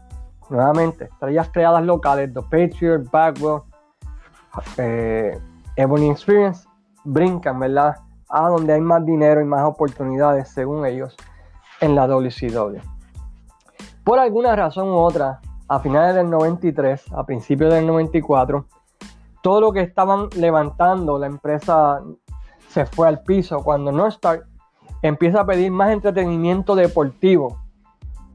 Nuevamente, 0.49 1.05
estrellas 1.05 1.49
creadas 1.51 1.83
locales, 1.83 2.33
The 2.33 2.41
Patriot, 2.41 3.09
Bagwell, 3.11 3.61
eh, 4.77 5.37
Ebony 5.75 6.09
Experience, 6.09 6.67
brincan, 7.03 7.59
¿verdad? 7.59 7.97
A 8.29 8.49
donde 8.49 8.73
hay 8.73 8.81
más 8.81 9.05
dinero 9.05 9.41
y 9.41 9.45
más 9.45 9.63
oportunidades, 9.63 10.49
según 10.49 10.85
ellos, 10.85 11.15
en 11.81 11.95
la 11.95 12.07
WCW. 12.07 12.79
Por 14.03 14.19
alguna 14.19 14.55
razón 14.55 14.89
u 14.89 14.95
otra, 14.95 15.41
a 15.67 15.79
finales 15.79 16.15
del 16.15 16.29
93, 16.29 17.11
a 17.13 17.25
principios 17.25 17.73
del 17.73 17.85
94, 17.85 18.65
todo 19.41 19.61
lo 19.61 19.71
que 19.71 19.81
estaban 19.81 20.29
levantando 20.37 21.17
la 21.19 21.27
empresa 21.27 22.01
se 22.69 22.85
fue 22.85 23.07
al 23.07 23.21
piso 23.23 23.63
cuando 23.63 23.91
Northstar 23.91 24.43
empieza 25.01 25.41
a 25.41 25.45
pedir 25.45 25.71
más 25.71 25.91
entretenimiento 25.91 26.75
deportivo 26.75 27.59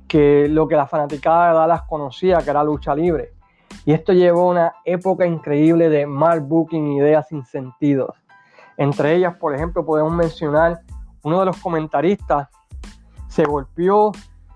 que 0.08 0.48
lo 0.48 0.68
que 0.68 0.76
la 0.76 0.86
fanaticada 0.86 1.48
de 1.48 1.54
Dallas 1.54 1.82
conocía, 1.82 2.38
que 2.38 2.50
era 2.50 2.62
lucha 2.62 2.94
libre. 2.94 3.32
Y 3.84 3.92
esto 3.92 4.12
llevó 4.12 4.42
a 4.42 4.50
una 4.50 4.72
época 4.84 5.26
increíble 5.26 5.88
de 5.88 6.06
mal 6.06 6.40
booking, 6.40 6.92
ideas 6.94 7.28
sin 7.28 7.44
sentido. 7.44 8.14
Entre 8.76 9.14
ellas, 9.14 9.36
por 9.36 9.54
ejemplo, 9.54 9.84
podemos 9.84 10.12
mencionar 10.12 10.80
uno 11.22 11.40
de 11.40 11.46
los 11.46 11.56
comentaristas 11.58 12.48
se 13.36 13.44
golpeó, 13.44 14.12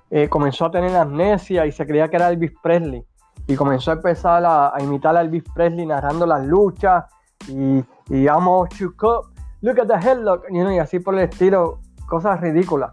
eh, 0.08 0.30
comenzó 0.30 0.64
a 0.64 0.70
tener 0.70 0.96
amnesia 0.96 1.66
y 1.66 1.72
se 1.72 1.86
creía 1.86 2.08
que 2.08 2.16
era 2.16 2.30
Elvis 2.30 2.52
Presley. 2.62 3.04
Y 3.46 3.54
comenzó 3.54 3.90
a 3.90 3.94
empezar 3.94 4.42
a, 4.46 4.72
imitar 4.80 5.14
a 5.18 5.20
Elvis 5.20 5.44
Presley 5.54 5.84
narrando 5.84 6.24
las 6.24 6.46
luchas 6.46 7.04
y, 7.46 7.84
y 8.08 8.24
look 8.24 9.80
at 9.80 9.86
the 9.86 10.08
headlock, 10.08 10.46
y 10.50 10.78
así 10.78 10.98
por 10.98 11.14
el 11.14 11.20
estilo, 11.20 11.80
cosas 12.08 12.40
ridículas. 12.40 12.92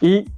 Y 0.00 0.30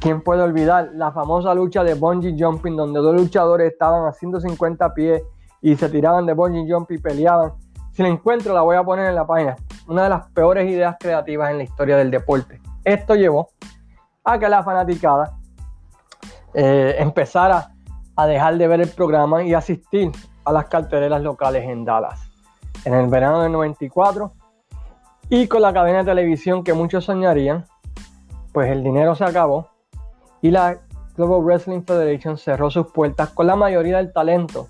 quién 0.00 0.20
puede 0.20 0.42
olvidar 0.42 0.90
la 0.94 1.10
famosa 1.10 1.52
lucha 1.52 1.82
de 1.82 1.94
bungee 1.94 2.36
jumping 2.38 2.76
donde 2.76 3.00
dos 3.00 3.16
luchadores 3.16 3.72
estaban 3.72 4.06
a 4.06 4.12
150 4.12 4.94
pies 4.94 5.22
y 5.60 5.74
se 5.74 5.88
tiraban 5.88 6.24
de 6.24 6.34
bungee 6.34 6.72
jumping 6.72 6.98
y 6.98 7.00
peleaban. 7.00 7.52
Si 7.90 8.02
la 8.02 8.08
encuentro 8.08 8.54
la 8.54 8.60
voy 8.60 8.76
a 8.76 8.84
poner 8.84 9.06
en 9.06 9.16
la 9.16 9.26
página. 9.26 9.56
Una 9.88 10.04
de 10.04 10.10
las 10.10 10.30
peores 10.30 10.70
ideas 10.70 10.96
creativas 11.00 11.50
en 11.50 11.58
la 11.58 11.64
historia 11.64 11.96
del 11.96 12.12
deporte. 12.12 12.60
Esto 12.84 13.16
llevó 13.16 13.48
a 14.24 14.38
que 14.38 14.48
la 14.48 14.62
fanaticada 14.62 15.36
eh, 16.54 16.96
empezara 16.98 17.72
a 18.16 18.26
dejar 18.26 18.56
de 18.56 18.68
ver 18.68 18.80
el 18.80 18.88
programa 18.88 19.42
y 19.42 19.54
asistir 19.54 20.10
a 20.44 20.52
las 20.52 20.66
carteleras 20.66 21.22
locales 21.22 21.64
en 21.64 21.84
Dallas. 21.84 22.20
En 22.84 22.94
el 22.94 23.08
verano 23.08 23.42
del 23.42 23.52
94 23.52 24.32
y 25.30 25.46
con 25.46 25.62
la 25.62 25.72
cadena 25.72 25.98
de 25.98 26.04
televisión 26.04 26.64
que 26.64 26.74
muchos 26.74 27.04
soñarían, 27.04 27.66
pues 28.52 28.70
el 28.70 28.82
dinero 28.82 29.14
se 29.14 29.24
acabó 29.24 29.68
y 30.42 30.50
la 30.50 30.78
Global 31.16 31.42
Wrestling 31.42 31.82
Federation 31.82 32.36
cerró 32.36 32.70
sus 32.70 32.88
puertas 32.88 33.30
con 33.30 33.46
la 33.46 33.56
mayoría 33.56 33.98
del 33.98 34.12
talento 34.12 34.68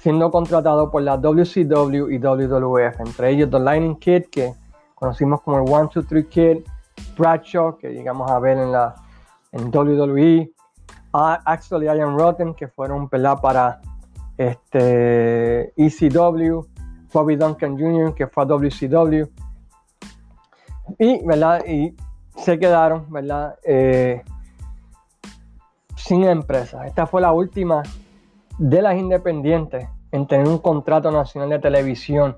siendo 0.00 0.30
contratado 0.30 0.90
por 0.90 1.02
la 1.02 1.18
WCW 1.18 2.10
y 2.10 2.18
WWF, 2.18 3.00
entre 3.00 3.30
ellos 3.30 3.50
The 3.50 3.58
Lightning 3.58 3.96
Kid, 3.96 4.24
que 4.30 4.54
conocimos 4.94 5.42
como 5.42 5.58
el 5.58 5.70
One, 5.70 5.90
Two, 5.92 6.04
Three 6.04 6.26
Kid, 6.26 6.58
Bradshaw, 7.20 7.78
que 7.78 7.90
llegamos 7.90 8.30
a 8.30 8.38
ver 8.40 8.58
en 8.58 8.72
la 8.72 8.94
en 9.52 9.70
WWE, 9.70 10.52
Axel 11.12 11.82
y 11.82 11.86
Ian 11.86 12.18
Rotten, 12.18 12.54
que 12.54 12.68
fueron 12.68 13.08
pelea 13.08 13.36
para 13.36 13.80
este, 14.36 15.72
ECW, 15.76 16.66
Bobby 17.12 17.36
Duncan 17.36 17.78
Jr., 17.78 18.14
que 18.14 18.26
fue 18.26 18.44
a 18.44 18.46
WCW, 18.46 19.26
y, 20.98 21.24
¿verdad? 21.24 21.64
y 21.66 21.94
se 22.36 22.58
quedaron 22.58 23.10
¿verdad? 23.10 23.58
Eh, 23.64 24.22
sin 25.96 26.24
empresa. 26.24 26.86
Esta 26.86 27.06
fue 27.06 27.20
la 27.20 27.32
última 27.32 27.82
de 28.58 28.82
las 28.82 28.96
independientes 28.96 29.88
en 30.10 30.26
tener 30.26 30.48
un 30.48 30.58
contrato 30.58 31.10
nacional 31.10 31.50
de 31.50 31.58
televisión. 31.58 32.36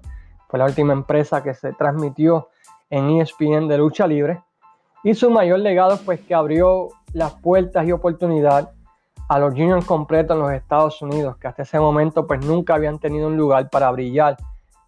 Fue 0.48 0.58
la 0.58 0.66
última 0.66 0.92
empresa 0.92 1.42
que 1.42 1.54
se 1.54 1.72
transmitió 1.72 2.48
en 2.90 3.20
ESPN 3.20 3.68
de 3.68 3.78
lucha 3.78 4.06
libre. 4.06 4.42
Y 5.04 5.14
su 5.14 5.30
mayor 5.30 5.58
legado 5.58 5.98
pues 6.04 6.20
que 6.20 6.34
abrió 6.34 6.88
las 7.12 7.34
puertas 7.34 7.86
y 7.86 7.92
oportunidad 7.92 8.70
a 9.28 9.38
los 9.38 9.54
juniors 9.54 9.84
completos 9.84 10.36
en 10.36 10.42
los 10.42 10.52
Estados 10.52 11.00
Unidos, 11.02 11.36
que 11.38 11.48
hasta 11.48 11.62
ese 11.62 11.80
momento 11.80 12.26
pues 12.26 12.44
nunca 12.44 12.74
habían 12.74 12.98
tenido 12.98 13.28
un 13.28 13.36
lugar 13.36 13.68
para 13.70 13.90
brillar 13.90 14.36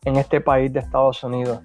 en 0.05 0.17
este 0.17 0.41
país 0.41 0.73
de 0.73 0.81
Estados 0.81 1.23
Unidos. 1.25 1.61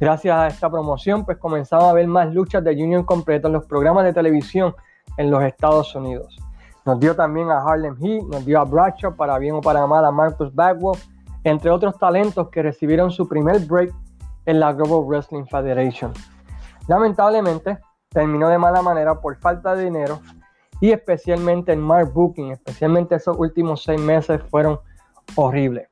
Gracias 0.00 0.36
a 0.36 0.46
esta 0.48 0.70
promoción 0.70 1.24
pues 1.24 1.38
comenzamos 1.38 1.84
a 1.84 1.92
ver 1.92 2.06
más 2.06 2.32
luchas 2.34 2.62
de 2.62 2.74
junior 2.74 3.04
completo 3.04 3.48
en 3.48 3.54
los 3.54 3.66
programas 3.66 4.04
de 4.04 4.12
televisión 4.12 4.74
en 5.16 5.30
los 5.30 5.42
Estados 5.42 5.94
Unidos. 5.94 6.36
Nos 6.84 7.00
dio 7.00 7.14
también 7.14 7.50
a 7.50 7.58
Harlem 7.60 7.96
Heat, 7.98 8.24
nos 8.24 8.44
dio 8.44 8.60
a 8.60 8.64
Bradshaw, 8.64 9.14
para 9.14 9.38
bien 9.38 9.56
o 9.56 9.60
para 9.60 9.86
mal 9.86 10.04
a 10.04 10.10
Marcus 10.10 10.54
Bagwell, 10.54 10.98
entre 11.44 11.70
otros 11.70 11.98
talentos 11.98 12.48
que 12.48 12.62
recibieron 12.62 13.10
su 13.10 13.28
primer 13.28 13.60
break 13.66 13.92
en 14.46 14.60
la 14.60 14.72
Global 14.72 15.06
Wrestling 15.06 15.44
Federation. 15.44 16.12
Lamentablemente, 16.88 17.78
terminó 18.08 18.48
de 18.48 18.58
mala 18.58 18.82
manera 18.82 19.20
por 19.20 19.36
falta 19.36 19.76
de 19.76 19.84
dinero 19.84 20.20
y 20.80 20.90
especialmente 20.90 21.72
el 21.72 21.78
Mark 21.78 22.12
Booking, 22.12 22.50
especialmente 22.50 23.14
esos 23.14 23.38
últimos 23.38 23.84
seis 23.84 24.00
meses 24.00 24.40
fueron 24.50 24.80
horribles. 25.36 25.88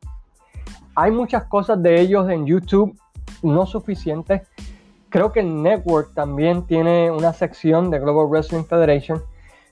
Hay 0.96 1.12
muchas 1.12 1.44
cosas 1.44 1.80
de 1.80 2.00
ellos 2.00 2.28
en 2.28 2.46
YouTube, 2.46 2.98
no 3.42 3.66
suficientes. 3.66 4.42
Creo 5.10 5.30
que 5.30 5.40
el 5.40 5.62
network 5.62 6.14
también 6.14 6.66
tiene 6.66 7.10
una 7.10 7.32
sección 7.32 7.90
de 7.90 8.00
Global 8.00 8.26
Wrestling 8.28 8.64
Federation 8.64 9.22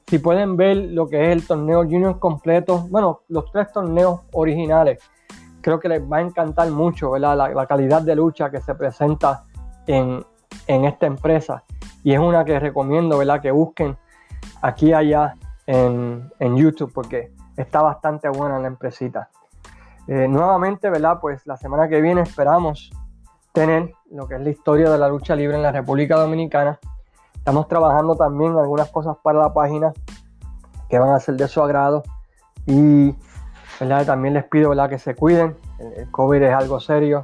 si 0.06 0.18
pueden 0.18 0.56
ver 0.56 0.76
lo 0.76 1.08
que 1.08 1.22
es 1.22 1.30
el 1.30 1.46
torneo 1.46 1.82
junior 1.82 2.18
completo, 2.18 2.87
bueno, 2.90 3.22
los 3.28 3.50
tres 3.50 3.72
torneos 3.72 4.20
originales, 4.32 5.00
creo 5.60 5.80
que 5.80 5.88
les 5.88 6.02
va 6.02 6.18
a 6.18 6.20
encantar 6.20 6.70
mucho 6.70 7.12
¿verdad? 7.12 7.54
La, 7.54 7.66
calidad 7.66 8.02
de 8.02 8.14
lucha 8.14 8.50
que 8.50 8.60
se 8.60 8.74
presenta 8.74 9.44
en, 9.87 10.24
esta 10.66 11.07
empresa. 11.07 11.64
Y 12.03 12.12
es 12.12 12.18
una 12.18 12.44
que 12.44 12.59
recomiendo 12.59 13.18
¿verdad? 13.18 13.40
que 13.40 13.50
busquen 13.50 13.96
aquí 14.62 14.92
allá 14.92 15.35
en, 15.66 16.31
YouTube 16.57 16.92
porque 16.92 17.33
está 17.57 17.83
bastante 17.83 18.29
buena 18.29 18.59
la 18.59 18.68
empresita. 18.68 19.31
Eh, 20.07 20.29
nuevamente, 20.29 20.90
¿verdad? 20.90 21.18
Pues 21.20 21.46
la 21.46 21.57
semana 21.57 21.88
que 21.88 22.00
viene 22.00 22.20
esperamos 22.22 22.90
tener 23.53 23.92
lo 24.11 24.27
que 24.27 24.35
es 24.35 24.40
la 24.40 24.50
historia 24.50 24.90
de 24.90 24.98
la 24.98 25.09
lucha 25.09 25.35
libre 25.35 25.57
en 25.57 25.62
la 25.62 25.72
República 25.72 26.16
Dominicana 26.16 26.79
Estamos 27.44 27.68
trabajando 27.68 28.16
también 28.16 28.57
algunas 28.57 28.88
cosas 28.90 29.18
para 29.22 29.38
la 29.38 29.53
página 29.53 29.92
que 30.88 30.98
van 30.98 31.11
a 31.11 31.20
ser 31.20 31.35
de 31.37 31.46
su 31.46 31.61
agrado 31.61 32.03
y 32.64 33.14
también 34.07 34.33
les 34.33 34.44
pido 34.44 34.70
¿verdad? 34.70 34.88
que 34.88 34.98
se 34.98 35.14
cuiden. 35.14 35.55
El, 35.79 36.11
COVID 36.11 36.40
es 36.40 36.55
algo 36.55 36.81
serio, 36.81 37.22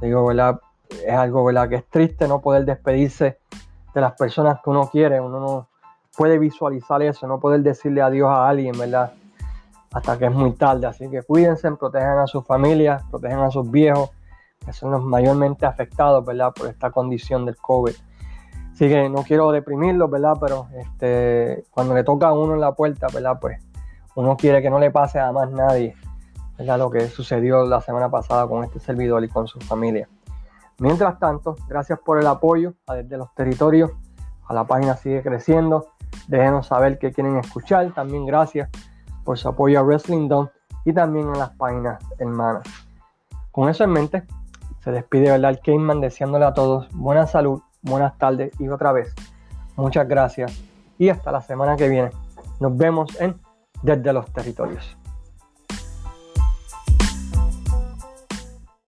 digo, 0.00 0.26
¿verdad? 0.26 0.58
Es 1.06 1.12
algo 1.12 1.44
¿verdad? 1.44 1.68
que 1.68 1.76
es 1.76 1.86
triste 1.88 2.28
no 2.28 2.40
poder 2.40 2.64
despedirse 2.64 3.38
de 3.94 4.00
las 4.00 4.12
personas 4.12 4.60
que 4.62 4.70
uno 4.70 4.88
quiere, 4.90 5.20
uno 5.20 5.40
no 5.40 5.68
puede 6.16 6.38
visualizar 6.38 7.02
eso, 7.02 7.26
no 7.26 7.38
poder 7.40 7.62
decirle 7.62 8.02
adiós 8.02 8.30
a 8.30 8.48
alguien, 8.48 8.76
¿verdad? 8.78 9.12
Hasta 9.92 10.18
que 10.18 10.26
es 10.26 10.32
muy 10.32 10.52
tarde, 10.52 10.86
así 10.86 11.08
que 11.08 11.22
cuídense, 11.22 11.70
protejan 11.72 12.18
a 12.18 12.26
sus 12.26 12.44
familias, 12.44 13.02
protejan 13.10 13.40
a 13.40 13.50
sus 13.50 13.70
viejos, 13.70 14.10
que 14.64 14.72
son 14.72 14.90
los 14.90 15.04
mayormente 15.04 15.66
afectados, 15.66 16.24
¿verdad? 16.24 16.52
Por 16.52 16.68
esta 16.68 16.90
condición 16.90 17.44
del 17.46 17.56
COVID. 17.56 17.94
Así 18.72 18.88
que 18.88 19.08
no 19.08 19.22
quiero 19.22 19.52
deprimirlo, 19.52 20.08
¿verdad? 20.08 20.34
Pero 20.40 20.66
este, 20.76 21.64
cuando 21.70 21.94
le 21.94 22.02
toca 22.02 22.28
a 22.28 22.32
uno 22.32 22.54
en 22.54 22.60
la 22.60 22.72
puerta, 22.72 23.06
¿verdad? 23.12 23.38
Pues 23.40 23.60
uno 24.16 24.36
quiere 24.36 24.62
que 24.62 24.70
no 24.70 24.80
le 24.80 24.90
pase 24.90 25.20
a 25.20 25.30
más 25.30 25.50
nadie, 25.50 25.94
¿verdad? 26.58 26.78
Lo 26.78 26.90
que 26.90 27.08
sucedió 27.08 27.64
la 27.64 27.80
semana 27.80 28.10
pasada 28.10 28.48
con 28.48 28.64
este 28.64 28.80
servidor 28.80 29.22
y 29.22 29.28
con 29.28 29.46
su 29.46 29.60
familia. 29.60 30.08
Mientras 30.78 31.18
tanto, 31.18 31.56
gracias 31.68 31.98
por 32.00 32.18
el 32.18 32.26
apoyo 32.26 32.74
a 32.86 32.94
desde 32.94 33.16
los 33.16 33.34
territorios. 33.34 33.90
A 34.46 34.54
la 34.54 34.64
página 34.64 34.96
sigue 34.96 35.22
creciendo. 35.22 35.86
Déjenos 36.28 36.66
saber 36.66 36.98
qué 36.98 37.12
quieren 37.12 37.36
escuchar. 37.36 37.92
También 37.92 38.26
gracias 38.26 38.68
por 39.24 39.38
su 39.38 39.48
apoyo 39.48 39.78
a 39.78 39.82
Wrestling 39.82 40.28
Dome 40.28 40.50
y 40.84 40.92
también 40.92 41.28
a 41.28 41.36
las 41.36 41.50
páginas 41.50 42.02
hermanas. 42.18 42.64
Con 43.50 43.68
eso 43.68 43.84
en 43.84 43.90
mente, 43.90 44.24
se 44.80 44.90
despide 44.90 45.30
¿verdad? 45.30 45.50
el 45.50 45.60
Caveman 45.60 46.00
deseándole 46.00 46.44
a 46.44 46.52
todos 46.52 46.88
buena 46.92 47.26
salud 47.26 47.62
buenas 47.84 48.16
tardes 48.18 48.50
y 48.58 48.68
otra 48.68 48.92
vez 48.92 49.14
muchas 49.76 50.08
gracias 50.08 50.62
y 50.98 51.08
hasta 51.08 51.32
la 51.32 51.40
semana 51.40 51.76
que 51.76 51.88
viene. 51.88 52.10
Nos 52.60 52.76
vemos 52.76 53.20
en 53.20 53.40
Desde 53.82 54.12
los 54.12 54.32
Territorios. 54.32 54.96